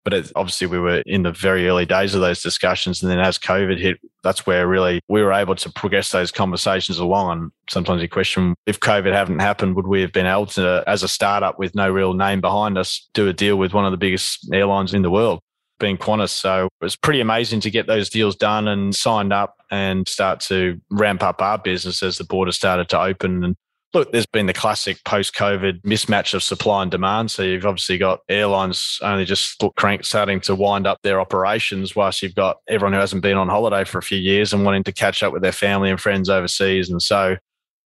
But 0.08 0.14
it, 0.14 0.32
obviously, 0.38 0.68
we 0.68 0.80
were 0.80 1.04
in 1.06 1.24
the 1.24 1.34
very 1.34 1.68
early 1.68 1.86
days 1.86 2.16
of 2.16 2.22
those 2.22 2.42
discussions. 2.42 3.04
And 3.04 3.12
then 3.12 3.20
as 3.20 3.38
COVID 3.38 3.78
hit, 3.78 4.00
that's 4.24 4.48
where 4.48 4.66
really 4.66 5.02
we 5.10 5.22
were 5.22 5.34
able 5.34 5.56
to 5.56 5.70
progress 5.70 6.14
those 6.14 6.32
conversations 6.32 6.98
along. 6.98 7.32
And 7.38 7.52
sometimes 7.70 8.02
you 8.02 8.08
question 8.08 8.56
if 8.66 8.80
COVID 8.80 9.12
hadn't 9.12 9.40
happened, 9.40 9.76
would 9.76 9.86
we 9.86 10.00
have 10.00 10.14
been 10.14 10.26
able 10.26 10.46
to, 10.46 10.82
as 10.88 11.04
a 11.04 11.10
startup 11.10 11.60
with 11.60 11.76
no 11.76 11.90
real 11.90 12.14
name 12.14 12.40
behind 12.40 12.78
us, 12.78 13.10
do 13.14 13.28
a 13.28 13.34
deal 13.34 13.58
with 13.58 13.74
one 13.74 13.84
of 13.84 13.92
the 13.92 13.98
biggest 13.98 14.48
airlines 14.54 14.94
in 14.94 15.02
the 15.02 15.12
world? 15.12 15.42
being 15.80 15.98
Qantas. 15.98 16.30
So 16.30 16.66
it 16.66 16.84
was 16.84 16.96
pretty 16.96 17.20
amazing 17.20 17.60
to 17.60 17.70
get 17.70 17.86
those 17.86 18.10
deals 18.10 18.36
done 18.36 18.68
and 18.68 18.96
signed 18.96 19.34
up 19.34 19.58
and 19.70 20.08
start 20.08 20.40
to 20.40 20.80
ramp 20.90 21.22
up 21.22 21.42
our 21.42 21.58
business 21.58 22.02
as 22.02 22.18
the 22.18 22.24
border 22.24 22.52
started 22.52 22.90
to 22.90 23.00
open. 23.00 23.44
And 23.44 23.56
look, 23.94 24.12
there's 24.12 24.26
been 24.26 24.46
the 24.46 24.54
classic 24.54 25.04
post 25.06 25.34
COVID 25.36 25.82
mismatch 25.82 26.34
of 26.34 26.44
supply 26.44 26.82
and 26.82 26.92
demand. 26.92 27.32
So 27.32 27.44
you've 27.44 27.66
obviously 27.66 27.98
got 27.98 28.20
airlines 28.30 29.00
only 29.02 29.26
just 29.26 29.64
crank 29.76 30.06
starting 30.06 30.42
to 30.42 30.56
wind 30.56 30.86
up 30.86 31.00
their 31.04 31.20
operations, 31.20 31.96
whilst 31.96 32.22
you've 32.22 32.36
got 32.36 32.58
everyone 32.68 32.94
who 32.94 33.00
hasn't 33.00 33.22
been 33.22 33.38
on 33.38 33.50
holiday 33.50 33.84
for 33.84 33.98
a 33.98 34.04
few 34.04 34.18
years 34.18 34.54
and 34.54 34.66
wanting 34.66 34.84
to 34.84 34.92
catch 34.92 35.24
up 35.24 35.34
with 35.34 35.42
their 35.42 35.52
family 35.52 35.90
and 35.90 36.00
friends 36.00 36.30
overseas. 36.30 36.90
And 36.90 37.02
so, 37.02 37.38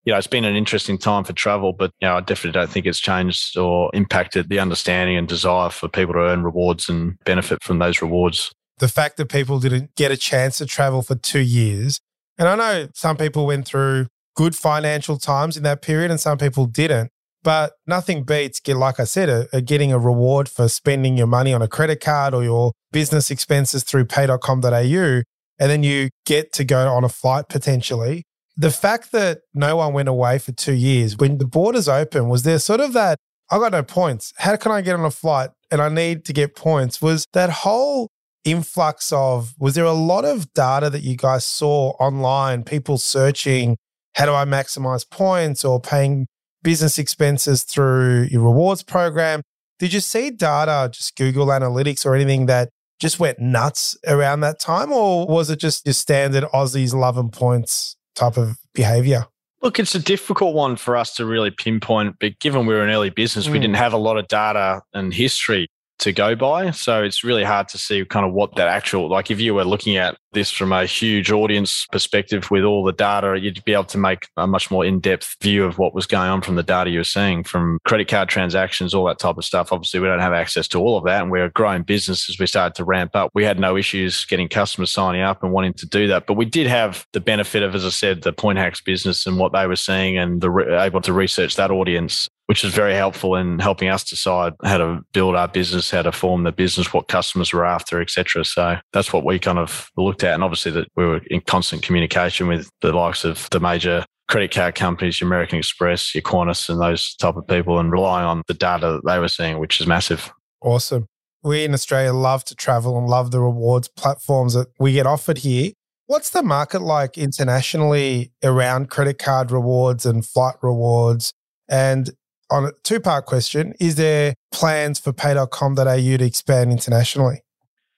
you 0.04 0.12
know, 0.12 0.18
it's 0.18 0.28
been 0.28 0.46
an 0.46 0.56
interesting 0.56 0.98
time 0.98 1.24
for 1.24 1.34
travel, 1.34 1.74
but 1.74 1.92
you 2.02 2.08
know, 2.08 2.18
I 2.18 2.22
definitely 2.22 2.60
don't 2.60 2.70
think 2.70 2.88
it's 2.88 3.00
changed 3.00 3.56
or 3.58 3.92
impacted 3.94 4.50
the 4.50 4.60
understanding 4.60 5.18
and 5.18 5.28
desire 5.28 5.70
for 5.70 5.88
people 5.88 6.14
to 6.14 6.22
earn 6.22 6.44
rewards 6.44 6.90
and 6.90 7.20
benefit 7.26 7.64
from 7.64 7.80
those 7.80 8.02
rewards. 8.02 8.52
The 8.80 8.88
fact 8.88 9.18
that 9.18 9.30
people 9.30 9.60
didn't 9.60 9.94
get 9.96 10.10
a 10.10 10.18
chance 10.18 10.58
to 10.58 10.66
travel 10.66 11.04
for 11.04 11.14
two 11.14 11.42
years, 11.42 12.00
and 12.40 12.48
I 12.48 12.56
know 12.56 12.88
some 12.96 13.16
people 13.16 13.46
went 13.46 13.68
through 13.68 14.08
good 14.36 14.56
financial 14.56 15.18
times 15.18 15.58
in 15.58 15.64
that 15.64 15.82
period 15.82 16.12
and 16.12 16.20
some 16.20 16.38
people 16.38 16.66
didn't. 16.66 17.12
But 17.44 17.74
nothing 17.88 18.24
beats, 18.24 18.60
get, 18.60 18.78
like 18.78 19.00
I 19.00 19.04
said, 19.04 19.28
a, 19.28 19.48
a 19.52 19.62
getting 19.62 19.92
a 19.92 19.98
reward 19.98 20.48
for 20.48 20.68
spending 20.68 21.18
your 21.18 21.28
money 21.28 21.54
on 21.54 21.62
a 21.62 21.68
credit 21.68 22.00
card 22.00 22.34
or 22.34 22.44
your 22.44 22.72
business 22.92 23.32
expenses 23.32 23.84
through 23.84 24.06
pay.com.au. 24.06 25.22
And 25.60 25.70
then 25.70 25.84
you 25.84 26.10
get 26.26 26.54
to 26.54 26.64
go 26.64 26.88
on 26.88 27.04
a 27.04 27.10
flight 27.10 27.50
potentially. 27.50 28.24
The 28.58 28.70
fact 28.70 29.12
that 29.12 29.40
no 29.54 29.78
one 29.78 29.94
went 29.94 30.10
away 30.10 30.38
for 30.38 30.52
two 30.52 30.74
years, 30.74 31.18
when 31.18 31.40
the 31.40 31.48
borders 31.48 31.88
open, 31.88 32.30
was 32.30 32.44
there 32.44 32.60
sort 32.60 32.80
of 32.80 32.94
that, 32.94 33.18
I 33.50 33.58
got 33.58 33.72
no 33.72 33.84
points. 33.84 34.34
How 34.38 34.56
can 34.56 34.72
I 34.72 34.82
get 34.82 34.96
on 34.96 35.06
a 35.06 35.12
flight 35.12 35.50
and 35.72 35.82
I 35.82 35.90
need 35.90 36.26
to 36.26 36.34
get 36.34 36.56
points? 36.56 37.02
Was 37.02 37.26
that 37.34 37.50
whole 37.50 38.10
influx 38.44 39.12
of, 39.12 39.54
was 39.60 39.76
there 39.76 39.86
a 39.86 39.94
lot 39.94 40.26
of 40.26 40.52
data 40.54 40.90
that 40.90 41.02
you 41.02 41.16
guys 41.16 41.46
saw 41.46 41.92
online, 42.00 42.64
people 42.64 42.98
searching 42.98 43.78
how 44.16 44.26
do 44.26 44.34
I 44.34 44.46
maximize 44.46 45.10
points 45.10 45.64
or 45.64 45.80
paying 45.80 46.28
business 46.64 47.00
expenses 47.00 47.64
through 47.64 48.24
your 48.24 48.44
rewards 48.44 48.84
program. 48.84 49.42
Did 49.80 49.94
you 49.94 50.00
see 50.00 50.30
data, 50.30 50.90
just 50.92 51.16
Google 51.16 51.48
Analytics 51.48 52.06
or 52.06 52.14
anything 52.14 52.46
that 52.46 52.70
just 53.00 53.20
went 53.20 53.40
nuts 53.40 53.98
around 54.08 54.42
that 54.42 54.60
time? 54.60 54.92
Or 54.92 55.26
was 55.26 55.50
it 55.50 55.60
just 55.60 55.86
your 55.86 55.94
standard 55.94 56.44
Aussies 56.54 56.94
love 56.94 57.18
and 57.18 57.32
points 57.32 57.96
type 58.16 58.38
of 58.38 58.58
behavior? 58.74 59.26
Look, 59.62 59.80
it's 59.80 59.96
a 59.96 60.00
difficult 60.00 60.56
one 60.56 60.76
for 60.76 60.98
us 60.98 61.14
to 61.16 61.26
really 61.26 61.52
pinpoint, 61.52 62.16
but 62.20 62.40
given 62.40 62.66
we 62.66 62.74
are 62.74 62.84
an 62.84 62.90
early 62.90 63.12
business, 63.12 63.48
mm. 63.48 63.52
we 63.52 63.60
didn't 63.60 63.76
have 63.76 63.94
a 63.94 63.98
lot 63.98 64.18
of 64.18 64.28
data 64.28 64.82
and 64.94 65.14
history 65.14 65.68
to 66.02 66.12
go 66.12 66.36
by. 66.36 66.72
So 66.72 67.04
it's 67.04 67.24
really 67.24 67.44
hard 67.44 67.68
to 67.70 67.78
see 67.78 68.04
kind 68.06 68.26
of 68.26 68.34
what 68.34 68.56
that 68.56 68.68
actual, 68.68 69.10
like 69.10 69.32
if 69.32 69.40
you 69.40 69.54
were 69.54 69.64
looking 69.64 69.98
at 69.98 70.18
this 70.34 70.50
from 70.50 70.72
a 70.72 70.86
huge 70.86 71.32
audience 71.32 71.86
perspective 71.92 72.50
with 72.50 72.64
all 72.64 72.84
the 72.84 72.94
data, 72.94 73.40
you'd 73.40 73.64
be 73.66 73.74
able 73.74 73.84
to 73.84 73.98
make 73.98 74.28
a 74.38 74.48
much 74.48 74.72
more 74.72 74.86
in 74.86 75.00
depth 75.00 75.36
view 75.42 75.64
of 75.64 75.78
what 75.78 75.94
was 75.94 76.08
going 76.08 76.30
on 76.30 76.42
from 76.42 76.56
the 76.56 76.64
data 76.64 76.90
you 76.90 77.00
were 77.00 77.04
seeing 77.04 77.44
from 77.44 77.78
credit 77.86 78.08
card 78.08 78.30
transactions, 78.30 78.94
all 78.94 79.06
that 79.06 79.20
type 79.20 79.38
of 79.38 79.46
stuff. 79.46 79.72
Obviously, 79.72 80.00
we 80.00 80.08
don't 80.08 80.20
have 80.20 80.34
access 80.34 80.68
to 80.70 80.80
all 80.80 80.98
of 80.98 81.04
that. 81.06 81.22
And 81.22 81.32
we're 81.32 81.46
a 81.46 81.52
growing 81.52 81.84
business 81.84 82.30
as 82.30 82.40
we 82.40 82.48
started 82.48 82.76
to 82.76 82.84
ramp 82.84 83.16
up. 83.16 83.30
We 83.34 83.44
had 83.44 83.60
no 83.60 83.78
issues 83.78 84.26
getting 84.26 84.48
customers 84.48 84.92
signing 84.92 85.22
up 85.22 85.44
and 85.44 85.52
wanting 85.52 85.74
to 85.74 85.86
do 85.86 86.08
that. 86.08 86.26
But 86.26 86.34
we 86.34 86.46
did 86.46 86.68
have 86.68 87.06
the 87.14 87.20
benefit 87.20 87.62
of, 87.62 87.76
as 87.76 87.86
I 87.86 87.90
said, 87.90 88.24
the 88.24 88.34
Point 88.34 88.58
Hacks 88.58 88.82
business 88.82 89.28
and 89.28 89.38
what 89.38 89.54
they 89.54 89.68
were 89.68 89.76
seeing 89.76 90.18
and 90.18 90.42
the 90.42 90.80
able 90.82 91.02
to 91.02 91.14
research 91.14 91.58
that 91.58 91.72
audience 91.72 92.30
which 92.48 92.64
is 92.64 92.74
very 92.74 92.94
helpful 92.94 93.36
in 93.36 93.60
helping 93.60 93.88
us 93.88 94.04
decide 94.04 94.54
how 94.64 94.78
to 94.78 95.02
build 95.14 95.36
our 95.36 95.48
business, 95.48 95.92
how 95.92 96.02
to 96.02 96.12
form 96.12 96.44
the 96.44 96.52
business, 96.52 96.94
what 96.94 97.08
customers 97.08 97.54
were 97.54 97.66
after, 97.66 98.02
etc. 98.02 98.44
So 98.44 98.78
that's 98.94 99.14
what 99.14 99.24
we 99.24 99.40
kind 99.40 99.60
of 99.60 99.90
looked 99.98 100.24
at, 100.24 100.34
and 100.34 100.44
obviously 100.44 100.72
that 100.74 100.88
we 100.96 101.06
were 101.06 101.22
in 101.28 101.42
constant 101.42 101.84
communication 101.84 102.48
with 102.48 102.70
the 102.82 102.94
likes 102.94 103.24
of 103.24 103.48
the 103.52 103.60
major 103.60 104.06
credit 104.28 104.52
card 104.52 104.76
companies, 104.76 105.20
your 105.20 105.28
American 105.28 105.60
Express, 105.60 106.16
your 106.16 106.22
Qantas, 106.22 106.70
and 106.70 106.82
those 106.82 107.16
type 107.16 107.36
of 107.36 107.46
people, 107.48 107.80
and 107.80 107.92
relying 107.92 108.26
on 108.26 108.44
the 108.48 108.54
data 108.54 108.94
that 108.94 109.06
they 109.06 109.20
were 109.20 109.28
seeing, 109.28 109.60
which 109.60 109.82
is 109.82 109.88
massive. 109.88 110.32
Awesome. 110.62 111.08
We 111.44 111.66
in 111.66 111.74
Australia 111.74 112.14
love 112.14 112.44
to 112.46 112.56
travel 112.56 112.98
and 112.98 113.08
love 113.08 113.32
the 113.32 113.42
rewards 113.42 113.88
platforms 113.90 114.54
that 114.54 114.68
we 114.80 114.94
get 114.94 115.06
offered 115.06 115.40
here. 115.40 115.72
What's 116.06 116.30
the 116.30 116.44
market 116.44 116.82
like 116.82 117.18
internationally 117.18 118.32
around 118.44 118.90
credit 118.90 119.18
card 119.18 119.52
rewards 119.52 120.06
and 120.06 120.26
flight 120.26 120.56
rewards? 120.62 121.34
And 121.68 122.12
on 122.52 122.66
a 122.66 122.72
two 122.84 123.00
part 123.00 123.26
question 123.26 123.74
Is 123.80 123.96
there 123.96 124.36
plans 124.52 125.00
for 125.00 125.14
pay.com.au 125.14 125.84
to 125.84 126.24
expand 126.24 126.72
internationally? 126.72 127.42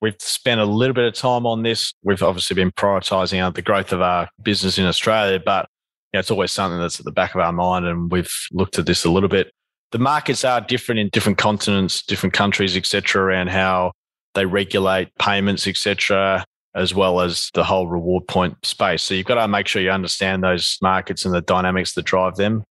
We've 0.01 0.15
spent 0.19 0.59
a 0.59 0.65
little 0.65 0.93
bit 0.93 1.05
of 1.05 1.13
time 1.13 1.45
on 1.45 1.63
this. 1.63 1.93
We've 2.03 2.21
obviously 2.21 2.55
been 2.55 2.71
prioritizing 2.71 3.41
uh, 3.41 3.49
the 3.49 3.61
growth 3.61 3.93
of 3.93 4.01
our 4.01 4.29
business 4.41 4.77
in 4.77 4.85
Australia, 4.85 5.41
but 5.43 5.67
you 6.11 6.17
know, 6.17 6.19
it's 6.19 6.31
always 6.31 6.51
something 6.51 6.79
that's 6.79 6.99
at 6.99 7.05
the 7.05 7.11
back 7.11 7.33
of 7.35 7.41
our 7.41 7.53
mind, 7.53 7.85
and 7.85 8.11
we've 8.11 8.33
looked 8.51 8.77
at 8.77 8.85
this 8.85 9.05
a 9.05 9.09
little 9.09 9.29
bit. 9.29 9.51
The 9.91 9.99
markets 9.99 10.43
are 10.43 10.59
different 10.59 10.99
in 10.99 11.09
different 11.09 11.37
continents, 11.37 12.03
different 12.03 12.33
countries, 12.33 12.75
etc., 12.75 13.23
around 13.23 13.47
how 13.49 13.93
they 14.33 14.45
regulate 14.45 15.09
payments, 15.19 15.67
etc., 15.67 16.43
as 16.75 16.93
well 16.93 17.21
as 17.21 17.49
the 17.53 17.63
whole 17.63 17.87
reward 17.87 18.27
point 18.27 18.57
space. 18.65 19.03
So 19.03 19.13
you've 19.13 19.27
got 19.27 19.35
to 19.35 19.47
make 19.47 19.67
sure 19.67 19.81
you 19.81 19.91
understand 19.91 20.43
those 20.43 20.77
markets 20.81 21.23
and 21.23 21.33
the 21.33 21.41
dynamics 21.41 21.93
that 21.93 22.05
drive 22.05 22.35
them 22.35 22.63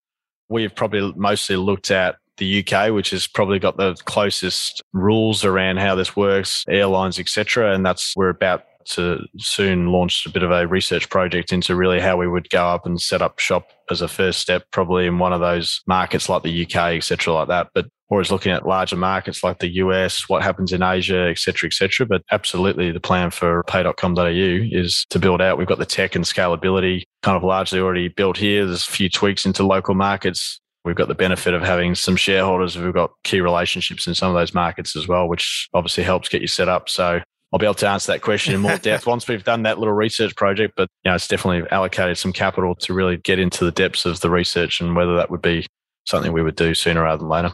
we've 0.53 0.75
probably 0.75 1.12
mostly 1.17 1.57
looked 1.57 1.91
at 1.91 2.17
the 2.37 2.65
UK, 2.65 2.93
which 2.93 3.11
has 3.11 3.27
probably 3.27 3.59
got 3.59 3.77
the 3.77 3.95
closest 4.05 4.83
rules 4.93 5.45
around 5.45 5.79
how 5.79 5.95
this 5.95 6.17
works, 6.17 6.65
airlines, 6.69 7.19
etc. 7.19 7.75
And 7.75 7.85
that's 7.85 8.15
we're 8.17 8.29
about 8.29 8.65
to 8.85 9.25
soon 9.38 9.87
launch 9.88 10.27
a 10.27 10.31
bit 10.31 10.43
of 10.43 10.51
a 10.51 10.67
research 10.67 11.09
project 11.09 11.53
into 11.53 11.77
really 11.77 12.01
how 12.01 12.17
we 12.17 12.27
would 12.27 12.51
go 12.51 12.67
up 12.67 12.85
and 12.85 13.01
set 13.01 13.23
up 13.23 13.38
shop 13.38 13.69
as 13.91 14.01
a 14.01 14.09
first 14.09 14.41
step, 14.41 14.65
probably 14.73 15.07
in 15.07 15.19
one 15.19 15.33
of 15.33 15.41
those 15.41 15.83
markets 15.87 16.29
like 16.29 16.43
the 16.43 16.65
UK, 16.65 16.95
etc., 16.97 17.33
like 17.33 17.49
that. 17.49 17.69
But 17.75 17.87
always 18.12 18.31
looking 18.31 18.53
at 18.53 18.66
larger 18.66 18.94
markets 18.94 19.42
like 19.42 19.59
the 19.61 19.77
US, 19.77 20.29
what 20.29 20.42
happens 20.42 20.70
in 20.70 20.83
Asia, 20.83 21.29
etc., 21.31 21.68
etc. 21.68 22.07
But 22.07 22.22
absolutely, 22.31 22.92
the 22.92 23.01
plan 23.01 23.31
for 23.31 23.62
pay.com.au 23.64 24.27
is 24.27 25.07
to 25.09 25.18
build 25.18 25.40
out. 25.40 25.57
We've 25.57 25.66
got 25.66 25.79
the 25.79 25.87
tech 25.87 26.14
and 26.14 26.25
scalability 26.25 27.05
kind 27.22 27.38
of 27.38 27.42
largely 27.42 27.81
already 27.81 28.09
built 28.09 28.37
here. 28.37 28.66
There's 28.66 28.87
a 28.87 28.90
few 28.90 29.09
tweaks 29.09 29.46
into 29.46 29.66
local 29.66 29.94
markets. 29.94 30.61
We've 30.85 30.94
got 30.94 31.09
the 31.09 31.14
benefit 31.14 31.55
of 31.55 31.62
having 31.62 31.94
some 31.94 32.16
shareholders 32.16 32.75
who've 32.75 32.92
got 32.92 33.12
key 33.25 33.40
relationships 33.40 34.07
in 34.07 34.14
some 34.14 34.29
of 34.29 34.35
those 34.35 34.53
markets 34.53 34.94
as 34.94 35.09
well, 35.09 35.27
which 35.27 35.70
obviously 35.72 36.05
helps 36.05 36.29
get 36.29 36.42
you 36.42 36.48
set 36.48 36.68
up. 36.68 36.90
So 36.90 37.22
I'll 37.51 37.59
be 37.59 37.66
able 37.66 37.75
to 37.77 37.88
answer 37.88 38.12
that 38.12 38.20
question 38.20 38.55
in 38.55 38.61
more 38.61 38.77
depth 38.83 39.07
once 39.07 39.27
we've 39.27 39.44
done 39.44 39.62
that 39.62 39.79
little 39.79 39.94
research 39.94 40.37
project. 40.37 40.75
But 40.77 40.90
you 41.03 41.11
know, 41.11 41.14
it's 41.14 41.29
definitely 41.29 41.66
allocated 41.70 42.18
some 42.18 42.35
capital 42.35 42.75
to 42.75 42.92
really 42.92 43.16
get 43.16 43.38
into 43.38 43.64
the 43.64 43.72
depths 43.72 44.05
of 44.05 44.20
the 44.20 44.29
research 44.29 44.83
and 44.83 44.94
whether 44.94 45.16
that 45.16 45.31
would 45.31 45.40
be 45.40 45.66
something 46.05 46.33
we 46.33 46.42
would 46.42 46.57
do 46.57 46.75
sooner 46.75 47.03
rather 47.03 47.18
than 47.18 47.29
later. 47.29 47.53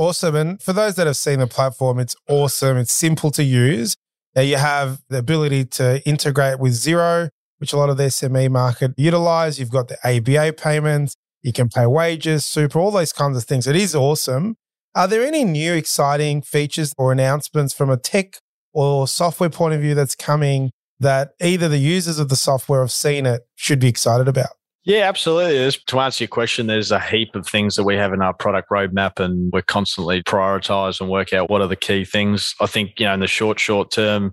Awesome. 0.00 0.34
And 0.34 0.62
for 0.62 0.72
those 0.72 0.94
that 0.94 1.06
have 1.06 1.18
seen 1.18 1.40
the 1.40 1.46
platform, 1.46 1.98
it's 1.98 2.16
awesome. 2.26 2.78
It's 2.78 2.90
simple 2.90 3.30
to 3.32 3.44
use. 3.44 3.96
Now 4.34 4.40
you 4.40 4.56
have 4.56 5.02
the 5.10 5.18
ability 5.18 5.66
to 5.76 6.02
integrate 6.08 6.58
with 6.58 6.72
Xero, 6.72 7.28
which 7.58 7.74
a 7.74 7.76
lot 7.76 7.90
of 7.90 7.98
the 7.98 8.04
SME 8.04 8.50
market 8.50 8.92
utilize. 8.96 9.60
You've 9.60 9.68
got 9.68 9.88
the 9.88 9.98
ABA 10.02 10.54
payments. 10.54 11.16
You 11.42 11.52
can 11.52 11.68
pay 11.68 11.84
wages, 11.84 12.46
super, 12.46 12.78
all 12.78 12.90
those 12.90 13.12
kinds 13.12 13.36
of 13.36 13.44
things. 13.44 13.66
It 13.66 13.76
is 13.76 13.94
awesome. 13.94 14.56
Are 14.94 15.06
there 15.06 15.22
any 15.22 15.44
new 15.44 15.74
exciting 15.74 16.40
features 16.40 16.94
or 16.96 17.12
announcements 17.12 17.74
from 17.74 17.90
a 17.90 17.98
tech 17.98 18.38
or 18.72 19.06
software 19.06 19.50
point 19.50 19.74
of 19.74 19.82
view 19.82 19.94
that's 19.94 20.14
coming 20.14 20.70
that 20.98 21.32
either 21.42 21.68
the 21.68 21.76
users 21.76 22.18
of 22.18 22.30
the 22.30 22.36
software 22.36 22.80
have 22.80 22.90
seen 22.90 23.26
it 23.26 23.42
should 23.54 23.80
be 23.80 23.88
excited 23.88 24.28
about? 24.28 24.59
Yeah, 24.84 25.08
absolutely. 25.08 25.70
To 25.88 26.00
answer 26.00 26.24
your 26.24 26.28
question, 26.28 26.66
there's 26.66 26.90
a 26.90 26.98
heap 26.98 27.34
of 27.34 27.46
things 27.46 27.76
that 27.76 27.84
we 27.84 27.96
have 27.96 28.14
in 28.14 28.22
our 28.22 28.32
product 28.32 28.70
roadmap, 28.70 29.20
and 29.20 29.52
we're 29.52 29.60
constantly 29.62 30.22
prioritize 30.22 31.00
and 31.00 31.10
work 31.10 31.34
out 31.34 31.50
what 31.50 31.60
are 31.60 31.68
the 31.68 31.76
key 31.76 32.04
things. 32.04 32.54
I 32.60 32.66
think, 32.66 32.92
you 32.98 33.04
know, 33.04 33.12
in 33.12 33.20
the 33.20 33.26
short, 33.26 33.60
short 33.60 33.90
term, 33.90 34.32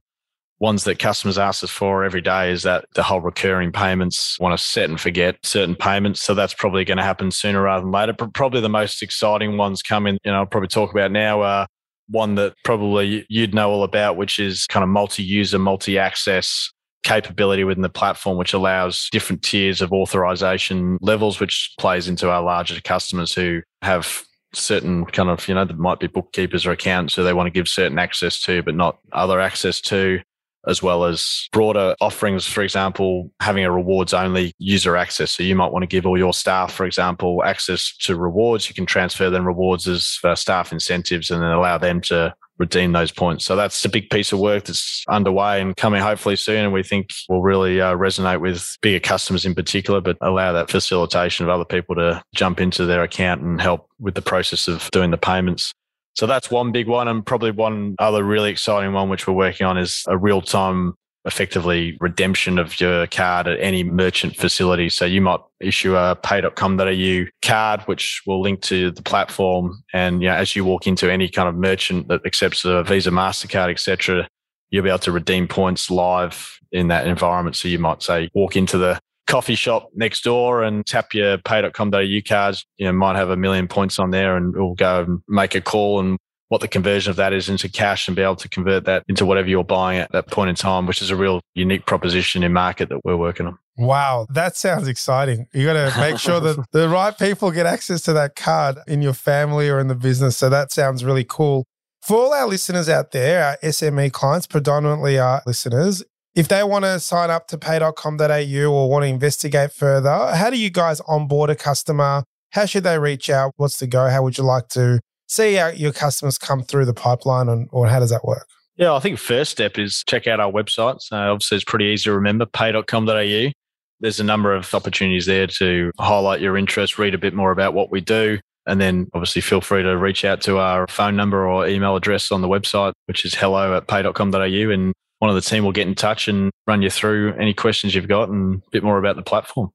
ones 0.60 0.86
that 0.86 1.00
customers 1.00 1.38
ask 1.38 1.64
us 1.64 1.70
for 1.70 2.04
every 2.04 2.22
day 2.22 2.50
is 2.50 2.64
that 2.64 2.86
the 2.96 3.04
whole 3.04 3.20
recurring 3.20 3.74
payments 3.74 4.40
want 4.40 4.58
to 4.58 4.64
set 4.64 4.90
and 4.90 5.00
forget 5.00 5.36
certain 5.44 5.76
payments. 5.76 6.24
So 6.24 6.34
that's 6.34 6.54
probably 6.54 6.86
going 6.86 6.98
to 6.98 7.04
happen 7.04 7.30
sooner 7.30 7.62
rather 7.62 7.82
than 7.82 7.92
later. 7.92 8.14
Probably 8.14 8.62
the 8.62 8.70
most 8.70 9.04
exciting 9.04 9.58
ones 9.58 9.84
coming, 9.84 10.18
you 10.24 10.32
know, 10.32 10.40
I'll 10.40 10.46
probably 10.46 10.70
talk 10.70 10.92
about 10.92 11.12
now 11.12 11.42
are 11.42 11.68
one 12.10 12.36
that 12.36 12.56
probably 12.64 13.26
you'd 13.30 13.54
know 13.54 13.70
all 13.70 13.84
about, 13.84 14.16
which 14.16 14.40
is 14.40 14.66
kind 14.68 14.82
of 14.84 14.90
multi-user, 14.90 15.60
multi-access 15.60 16.72
capability 17.04 17.64
within 17.64 17.82
the 17.82 17.90
platform, 17.90 18.38
which 18.38 18.54
allows 18.54 19.10
different 19.12 19.42
tiers 19.42 19.82
of 19.82 19.94
authorization 19.94 20.98
levels, 21.02 21.40
which 21.40 21.74
plays 21.80 22.08
into 22.08 22.30
our 22.30 22.42
larger 22.42 22.80
customers 22.82 23.34
who 23.34 23.62
have 23.82 24.24
certain 24.54 25.06
kind 25.06 25.30
of, 25.30 25.48
you 25.48 25.56
know, 25.56 25.66
there 25.66 25.76
might 25.78 26.00
be 26.00 26.08
bookkeepers 26.08 26.66
or 26.66 26.72
accountants 26.72 27.16
who 27.16 27.24
they 27.24 27.34
want 27.34 27.48
to 27.48 27.52
give 27.52 27.68
certain 27.68 28.00
access 28.00 28.42
to, 28.42 28.62
but 28.64 28.76
not 28.76 28.98
other 29.12 29.40
access 29.40 29.82
to 29.82 30.20
as 30.68 30.82
well 30.82 31.06
as 31.06 31.48
broader 31.52 31.96
offerings. 32.02 32.46
For 32.46 32.62
example, 32.62 33.32
having 33.40 33.66
a 33.66 33.72
rewards 33.72 34.14
only 34.14 34.54
user 34.58 34.98
access. 34.98 35.32
So 35.32 35.44
you 35.44 35.56
might 35.56 35.72
want 35.72 35.84
to 35.84 35.88
give 35.88 36.06
all 36.06 36.18
your 36.18 36.34
staff, 36.34 36.74
for 36.74 36.86
example, 36.86 37.44
access 37.44 37.96
to 38.02 38.16
rewards. 38.16 38.68
You 38.68 38.76
can 38.76 38.86
transfer 38.86 39.30
them 39.30 39.46
rewards 39.46 39.88
as 39.88 40.20
staff 40.36 40.72
incentives 40.72 41.30
and 41.30 41.42
then 41.42 41.52
allow 41.52 41.78
them 41.78 42.02
to 42.02 42.34
redeem 42.60 42.92
those 42.92 43.12
points. 43.12 43.46
So 43.46 43.56
that's 43.56 43.84
a 43.86 43.90
big 43.90 44.10
piece 44.10 44.32
of 44.32 44.40
work 44.40 44.66
that's 44.66 45.04
underway 45.10 45.62
and 45.62 45.76
coming 45.76 46.02
hopefully 46.02 46.36
soon. 46.36 46.66
And 46.66 46.74
we 46.74 46.84
think 46.84 47.12
will 47.30 47.42
really 47.42 47.80
uh, 47.80 47.96
resonate 47.96 48.42
with 48.42 48.78
bigger 48.82 49.00
customers 49.00 49.46
in 49.46 49.56
particular, 49.56 50.02
but 50.02 50.18
allow 50.22 50.54
that 50.54 50.70
facilitation 50.70 51.46
of 51.46 51.50
other 51.50 51.66
people 51.66 51.96
to 51.96 52.22
jump 52.36 52.60
into 52.60 52.86
their 52.86 53.04
account 53.04 53.42
and 53.42 53.62
help 53.62 53.88
with 54.00 54.16
the 54.16 54.22
process 54.22 54.68
of 54.68 54.90
doing 54.92 55.12
the 55.12 55.18
payments. 55.18 55.72
So 56.18 56.26
that's 56.26 56.50
one 56.50 56.72
big 56.72 56.88
one. 56.88 57.08
And 57.08 57.24
probably 57.24 57.52
one 57.52 57.96
other 58.00 58.24
really 58.24 58.50
exciting 58.50 58.92
one, 58.92 59.08
which 59.08 59.28
we're 59.28 59.36
working 59.36 59.68
on 59.68 59.78
is 59.78 60.04
a 60.08 60.18
real 60.18 60.42
time 60.42 60.96
effectively 61.26 61.98
redemption 62.00 62.58
of 62.58 62.80
your 62.80 63.06
card 63.08 63.48
at 63.48 63.60
any 63.60 63.84
merchant 63.84 64.36
facility. 64.36 64.90
So 64.90 65.06
you 65.06 65.22
might 65.22 65.42
issue 65.60 65.96
a 65.96 66.16
pay.com.au 66.16 67.26
card, 67.44 67.82
which 67.82 68.24
will 68.26 68.42
link 68.42 68.62
to 68.64 68.92
the 68.92 69.04
platform. 69.04 69.84
And 69.94 70.24
you 70.24 70.30
know, 70.30 70.36
as 70.36 70.56
you 70.56 70.66
walk 70.66 70.88
into 70.88 71.12
any 71.12 71.30
kind 71.30 71.50
of 71.50 71.56
merchant 71.56 72.08
that 72.08 72.26
accepts 72.26 72.66
a 72.66 72.82
Visa, 72.84 73.12
MasterCard, 73.12 73.70
etc., 73.70 74.28
you'll 74.70 74.84
be 74.84 74.90
able 74.90 75.00
to 75.00 75.12
redeem 75.12 75.48
points 75.48 75.92
live 75.92 76.60
in 76.72 76.88
that 76.88 77.08
environment. 77.08 77.56
So 77.56 77.68
you 77.68 77.78
might 77.78 78.02
say 78.02 78.30
walk 78.34 78.56
into 78.56 78.78
the 78.78 79.00
coffee 79.28 79.56
shop 79.56 79.90
next 79.94 80.24
door 80.24 80.64
and 80.64 80.86
tap 80.86 81.14
your 81.14 81.38
pay.com.au 81.38 82.22
cards, 82.28 82.66
you 82.78 82.86
know, 82.86 82.94
might 82.94 83.16
have 83.16 83.30
a 83.30 83.38
million 83.38 83.68
points 83.68 84.00
on 84.00 84.12
there 84.12 84.36
and 84.36 84.56
we'll 84.56 84.74
go 84.74 85.04
and 85.04 85.22
make 85.28 85.54
a 85.54 85.62
call 85.62 86.00
and 86.00 86.18
what 86.50 86.62
the 86.62 86.68
conversion 86.68 87.10
of 87.10 87.18
that 87.18 87.34
is 87.34 87.50
into 87.50 87.70
cash 87.70 88.08
and 88.08 88.16
be 88.16 88.22
able 88.22 88.36
to 88.36 88.48
convert 88.48 88.86
that 88.86 89.04
into 89.08 89.26
whatever 89.26 89.50
you're 89.50 89.64
buying 89.64 90.00
at 90.00 90.12
that 90.14 90.28
point 90.28 90.50
in 90.50 90.56
time, 90.56 90.86
which 90.86 91.02
is 91.02 91.10
a 91.10 91.16
real 91.16 91.42
unique 91.56 91.86
proposition 91.86 92.42
in 92.42 92.54
market 92.54 92.90
that 92.90 93.04
we're 93.04 93.18
working 93.18 93.48
on. 93.48 93.58
Wow, 93.78 94.28
that 94.30 94.56
sounds 94.56 94.88
exciting. 94.88 95.48
You 95.54 95.66
got 95.66 95.74
to 95.74 96.00
make 96.00 96.18
sure 96.18 96.40
that 96.40 96.66
the 96.72 96.90
right 96.90 97.18
people 97.18 97.52
get 97.52 97.66
access 97.66 98.02
to 98.04 98.14
that 98.14 98.36
card 98.36 98.78
in 98.88 99.02
your 99.02 99.14
family 99.14 99.70
or 99.70 99.80
in 99.80 99.88
the 99.88 99.96
business. 99.96 100.38
So 100.38 100.50
that 100.50 100.72
sounds 100.72 101.04
really 101.04 101.26
cool. 101.26 101.66
For 102.02 102.18
all 102.18 102.34
our 102.34 102.48
listeners 102.48 102.88
out 102.88 103.12
there, 103.12 103.44
our 103.44 103.58
SME 103.58 104.14
clients, 104.14 104.48
predominantly 104.48 105.20
our 105.20 105.42
listeners, 105.46 106.04
if 106.38 106.48
they 106.48 106.64
want 106.64 106.86
to 106.86 107.00
sign 107.00 107.32
up 107.32 107.48
to 107.48 107.58
pay.com.au 107.58 108.72
or 108.72 108.90
want 108.90 109.02
to 109.02 109.08
investigate 109.08 109.74
further, 109.74 110.36
how 110.36 110.52
do 110.52 110.58
you 110.58 110.70
guys 110.70 111.02
onboard 111.08 111.50
a 111.50 111.56
customer? 111.56 112.24
How 112.52 112.66
should 112.66 112.84
they 112.84 113.00
reach 113.00 113.28
out? 113.32 113.54
What's 113.58 113.80
the 113.80 113.88
go? 113.88 114.08
How 114.08 114.22
would 114.22 114.38
you 114.38 114.44
like 114.44 114.68
to 114.70 115.00
see 115.28 115.60
your 115.76 115.92
customers 115.92 116.38
come 116.38 116.62
through 116.62 116.86
the 116.86 116.94
pipeline 116.94 117.50
and, 117.50 117.68
or 117.72 117.88
how 117.88 118.00
does 118.00 118.12
that 118.12 118.24
work? 118.24 118.48
Yeah, 118.76 118.94
I 118.94 119.00
think 119.00 119.18
first 119.18 119.50
step 119.50 119.80
is 119.80 120.04
check 120.08 120.28
out 120.28 120.40
our 120.40 120.52
website. 120.52 121.02
So 121.02 121.18
obviously 121.18 121.56
it's 121.56 121.66
pretty 121.66 121.86
easy 121.86 122.04
to 122.04 122.14
remember, 122.14 122.46
pay.com.au. 122.46 123.52
There's 124.00 124.20
a 124.20 124.24
number 124.24 124.54
of 124.54 124.72
opportunities 124.76 125.26
there 125.26 125.48
to 125.48 125.92
highlight 125.98 126.40
your 126.40 126.56
interest, 126.56 127.00
read 127.00 127.16
a 127.16 127.18
bit 127.18 127.34
more 127.34 127.50
about 127.50 127.74
what 127.74 127.92
we 127.92 128.00
do. 128.00 128.40
And 128.68 128.80
then 128.80 129.08
obviously 129.16 129.42
feel 129.42 129.62
free 129.62 129.82
to 129.82 129.98
reach 129.98 130.24
out 130.24 130.42
to 130.42 130.60
our 130.60 130.86
phone 130.88 131.16
number 131.16 131.48
or 131.48 131.68
email 131.68 131.96
address 131.96 132.32
on 132.32 132.42
the 132.42 132.48
website, 132.48 132.94
which 133.08 133.26
is 133.26 133.34
hello 133.34 133.76
at 133.76 133.88
pay.com.au. 133.88 134.38
And 134.38 134.94
one 135.20 135.30
of 135.30 135.36
the 135.36 135.42
team 135.42 135.64
will 135.64 135.72
get 135.72 135.88
in 135.88 135.96
touch 135.96 136.28
and 136.28 136.52
run 136.66 136.82
you 136.82 136.90
through 136.90 137.34
any 137.36 137.54
questions 137.54 137.96
you've 137.96 138.08
got 138.08 138.30
and 138.30 138.62
a 138.68 138.70
bit 138.72 138.84
more 138.84 138.98
about 138.98 139.16
the 139.16 139.24
platform. 139.24 139.70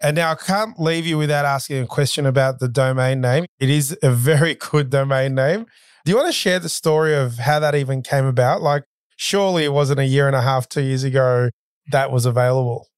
And 0.00 0.16
now 0.16 0.32
I 0.32 0.34
can't 0.34 0.78
leave 0.78 1.06
you 1.06 1.16
without 1.16 1.44
asking 1.44 1.82
a 1.82 1.86
question 1.86 2.26
about 2.26 2.58
the 2.58 2.68
domain 2.68 3.20
name. 3.20 3.46
It 3.58 3.70
is 3.70 3.96
a 4.02 4.10
very 4.10 4.54
good 4.54 4.90
domain 4.90 5.34
name. 5.34 5.66
Do 6.04 6.12
you 6.12 6.16
want 6.16 6.28
to 6.28 6.32
share 6.32 6.58
the 6.58 6.68
story 6.68 7.14
of 7.14 7.38
how 7.38 7.60
that 7.60 7.74
even 7.74 8.02
came 8.02 8.26
about? 8.26 8.60
Like, 8.60 8.84
surely 9.16 9.64
it 9.64 9.72
wasn't 9.72 10.00
a 10.00 10.04
year 10.04 10.26
and 10.26 10.36
a 10.36 10.42
half, 10.42 10.68
two 10.68 10.82
years 10.82 11.04
ago 11.04 11.50
that 11.90 12.10
was 12.10 12.26
available. 12.26 12.88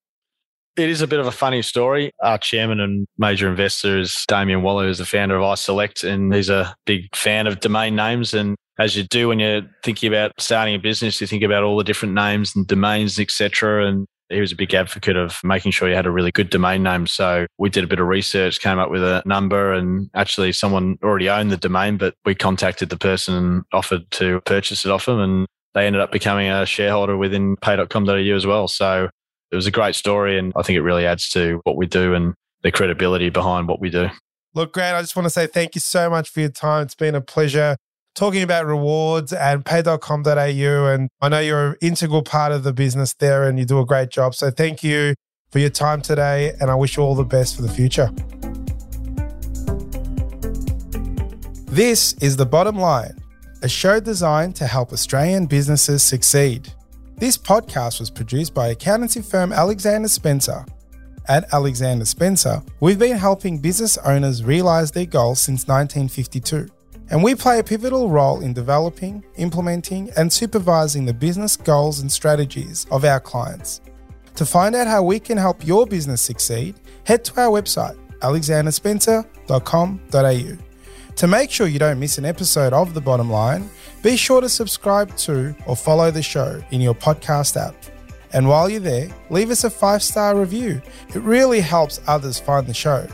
It 0.76 0.90
is 0.90 1.00
a 1.00 1.06
bit 1.06 1.20
of 1.20 1.26
a 1.26 1.32
funny 1.32 1.62
story. 1.62 2.10
Our 2.22 2.38
chairman 2.38 2.80
and 2.80 3.06
major 3.16 3.48
investor 3.48 3.98
is 3.98 4.24
Damien 4.28 4.62
Waller, 4.62 4.86
who's 4.86 4.98
the 4.98 5.06
founder 5.06 5.36
of 5.36 5.42
iSelect, 5.42 6.06
and 6.06 6.34
he's 6.34 6.50
a 6.50 6.74
big 6.84 7.14
fan 7.16 7.46
of 7.46 7.60
domain 7.60 7.96
names. 7.96 8.34
And 8.34 8.56
as 8.78 8.96
you 8.96 9.04
do 9.04 9.28
when 9.28 9.38
you're 9.38 9.62
thinking 9.82 10.08
about 10.12 10.32
starting 10.38 10.74
a 10.74 10.78
business, 10.78 11.20
you 11.20 11.26
think 11.26 11.42
about 11.42 11.62
all 11.62 11.76
the 11.76 11.84
different 11.84 12.14
names 12.14 12.54
and 12.54 12.66
domains, 12.66 13.18
etc. 13.18 13.86
And 13.86 14.06
he 14.28 14.40
was 14.40 14.52
a 14.52 14.56
big 14.56 14.74
advocate 14.74 15.16
of 15.16 15.38
making 15.44 15.72
sure 15.72 15.88
you 15.88 15.94
had 15.94 16.06
a 16.06 16.10
really 16.10 16.32
good 16.32 16.50
domain 16.50 16.82
name. 16.82 17.06
So 17.06 17.46
we 17.58 17.70
did 17.70 17.84
a 17.84 17.86
bit 17.86 18.00
of 18.00 18.06
research, 18.06 18.60
came 18.60 18.78
up 18.78 18.90
with 18.90 19.02
a 19.02 19.22
number, 19.24 19.72
and 19.72 20.10
actually 20.14 20.52
someone 20.52 20.98
already 21.02 21.30
owned 21.30 21.50
the 21.50 21.56
domain, 21.56 21.96
but 21.96 22.14
we 22.24 22.34
contacted 22.34 22.90
the 22.90 22.98
person 22.98 23.34
and 23.34 23.62
offered 23.72 24.10
to 24.12 24.40
purchase 24.42 24.84
it 24.84 24.90
off 24.90 25.06
them, 25.06 25.20
and 25.20 25.46
they 25.74 25.86
ended 25.86 26.02
up 26.02 26.12
becoming 26.12 26.48
a 26.48 26.66
shareholder 26.66 27.16
within 27.16 27.56
pay.com.au 27.56 28.14
as 28.14 28.46
well. 28.46 28.68
So 28.68 29.08
it 29.50 29.56
was 29.56 29.66
a 29.66 29.70
great 29.70 29.94
story, 29.94 30.38
and 30.38 30.52
I 30.56 30.62
think 30.62 30.76
it 30.76 30.82
really 30.82 31.06
adds 31.06 31.30
to 31.30 31.60
what 31.64 31.76
we 31.76 31.86
do 31.86 32.14
and 32.14 32.34
the 32.62 32.72
credibility 32.72 33.30
behind 33.30 33.68
what 33.68 33.80
we 33.80 33.90
do. 33.90 34.10
Look, 34.54 34.72
Grant, 34.72 34.96
I 34.96 35.02
just 35.02 35.14
want 35.14 35.26
to 35.26 35.30
say 35.30 35.46
thank 35.46 35.74
you 35.74 35.80
so 35.80 36.10
much 36.10 36.30
for 36.30 36.40
your 36.40 36.48
time. 36.48 36.82
It's 36.82 36.94
been 36.94 37.14
a 37.14 37.20
pleasure 37.20 37.76
talking 38.16 38.42
about 38.42 38.66
rewards 38.66 39.32
and 39.32 39.64
pay.com.au. 39.64 40.86
And 40.86 41.08
I 41.20 41.28
know 41.28 41.38
you're 41.38 41.70
an 41.70 41.76
integral 41.80 42.22
part 42.22 42.50
of 42.50 42.64
the 42.64 42.72
business 42.72 43.14
there 43.14 43.44
and 43.44 43.58
you 43.58 43.64
do 43.64 43.78
a 43.78 43.86
great 43.86 44.10
job. 44.10 44.34
So 44.34 44.50
thank 44.50 44.82
you 44.82 45.14
for 45.52 45.60
your 45.60 45.70
time 45.70 46.02
today. 46.02 46.54
And 46.60 46.70
I 46.70 46.74
wish 46.74 46.96
you 46.96 47.02
all 47.02 47.14
the 47.14 47.24
best 47.24 47.54
for 47.54 47.62
the 47.62 47.68
future. 47.68 48.10
This 51.66 52.14
is 52.14 52.36
The 52.36 52.46
Bottom 52.46 52.78
Line, 52.78 53.18
a 53.62 53.68
show 53.68 54.00
designed 54.00 54.56
to 54.56 54.66
help 54.66 54.92
Australian 54.92 55.44
businesses 55.44 56.02
succeed. 56.02 56.72
This 57.18 57.36
podcast 57.36 58.00
was 58.00 58.10
produced 58.10 58.54
by 58.54 58.68
accountancy 58.68 59.20
firm 59.20 59.52
Alexander 59.52 60.08
Spencer. 60.08 60.64
At 61.28 61.52
Alexander 61.52 62.04
Spencer, 62.04 62.62
we've 62.80 63.00
been 63.00 63.16
helping 63.16 63.58
business 63.58 63.98
owners 63.98 64.44
realize 64.44 64.92
their 64.92 65.06
goals 65.06 65.40
since 65.40 65.66
1952 65.66 66.68
and 67.10 67.22
we 67.22 67.34
play 67.34 67.58
a 67.58 67.64
pivotal 67.64 68.10
role 68.10 68.40
in 68.40 68.52
developing, 68.52 69.24
implementing, 69.36 70.10
and 70.16 70.32
supervising 70.32 71.04
the 71.04 71.14
business 71.14 71.56
goals 71.56 72.00
and 72.00 72.10
strategies 72.10 72.86
of 72.90 73.04
our 73.04 73.20
clients. 73.20 73.80
To 74.34 74.44
find 74.44 74.74
out 74.74 74.88
how 74.88 75.02
we 75.02 75.20
can 75.20 75.38
help 75.38 75.66
your 75.66 75.86
business 75.86 76.20
succeed, 76.20 76.74
head 77.04 77.24
to 77.26 77.40
our 77.40 77.50
website, 77.50 77.96
alexanderspencer.com.au. 78.20 80.62
To 81.16 81.26
make 81.26 81.50
sure 81.50 81.66
you 81.66 81.78
don't 81.78 81.98
miss 81.98 82.18
an 82.18 82.26
episode 82.26 82.74
of 82.74 82.92
The 82.92 83.00
Bottom 83.00 83.30
Line, 83.30 83.70
be 84.02 84.16
sure 84.16 84.40
to 84.40 84.48
subscribe 84.48 85.16
to 85.18 85.54
or 85.66 85.76
follow 85.76 86.10
the 86.10 86.22
show 86.22 86.60
in 86.70 86.80
your 86.80 86.94
podcast 86.94 87.56
app. 87.56 87.74
And 88.32 88.48
while 88.48 88.68
you're 88.68 88.80
there, 88.80 89.08
leave 89.30 89.50
us 89.50 89.62
a 89.64 89.70
five 89.70 90.02
star 90.02 90.36
review. 90.36 90.82
It 91.08 91.22
really 91.22 91.60
helps 91.60 92.00
others 92.06 92.38
find 92.38 92.66
the 92.66 92.74
show. 92.74 93.06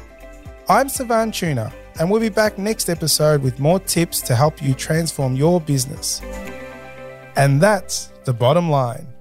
I'm 0.68 0.88
Savan 0.88 1.30
Tuna 1.30 1.72
and 1.98 2.10
we'll 2.10 2.20
be 2.20 2.28
back 2.28 2.58
next 2.58 2.88
episode 2.88 3.42
with 3.42 3.58
more 3.58 3.78
tips 3.80 4.20
to 4.22 4.34
help 4.34 4.62
you 4.62 4.74
transform 4.74 5.36
your 5.36 5.60
business. 5.60 6.20
And 7.36 7.60
that's 7.60 8.12
the 8.24 8.32
bottom 8.32 8.70
line. 8.70 9.11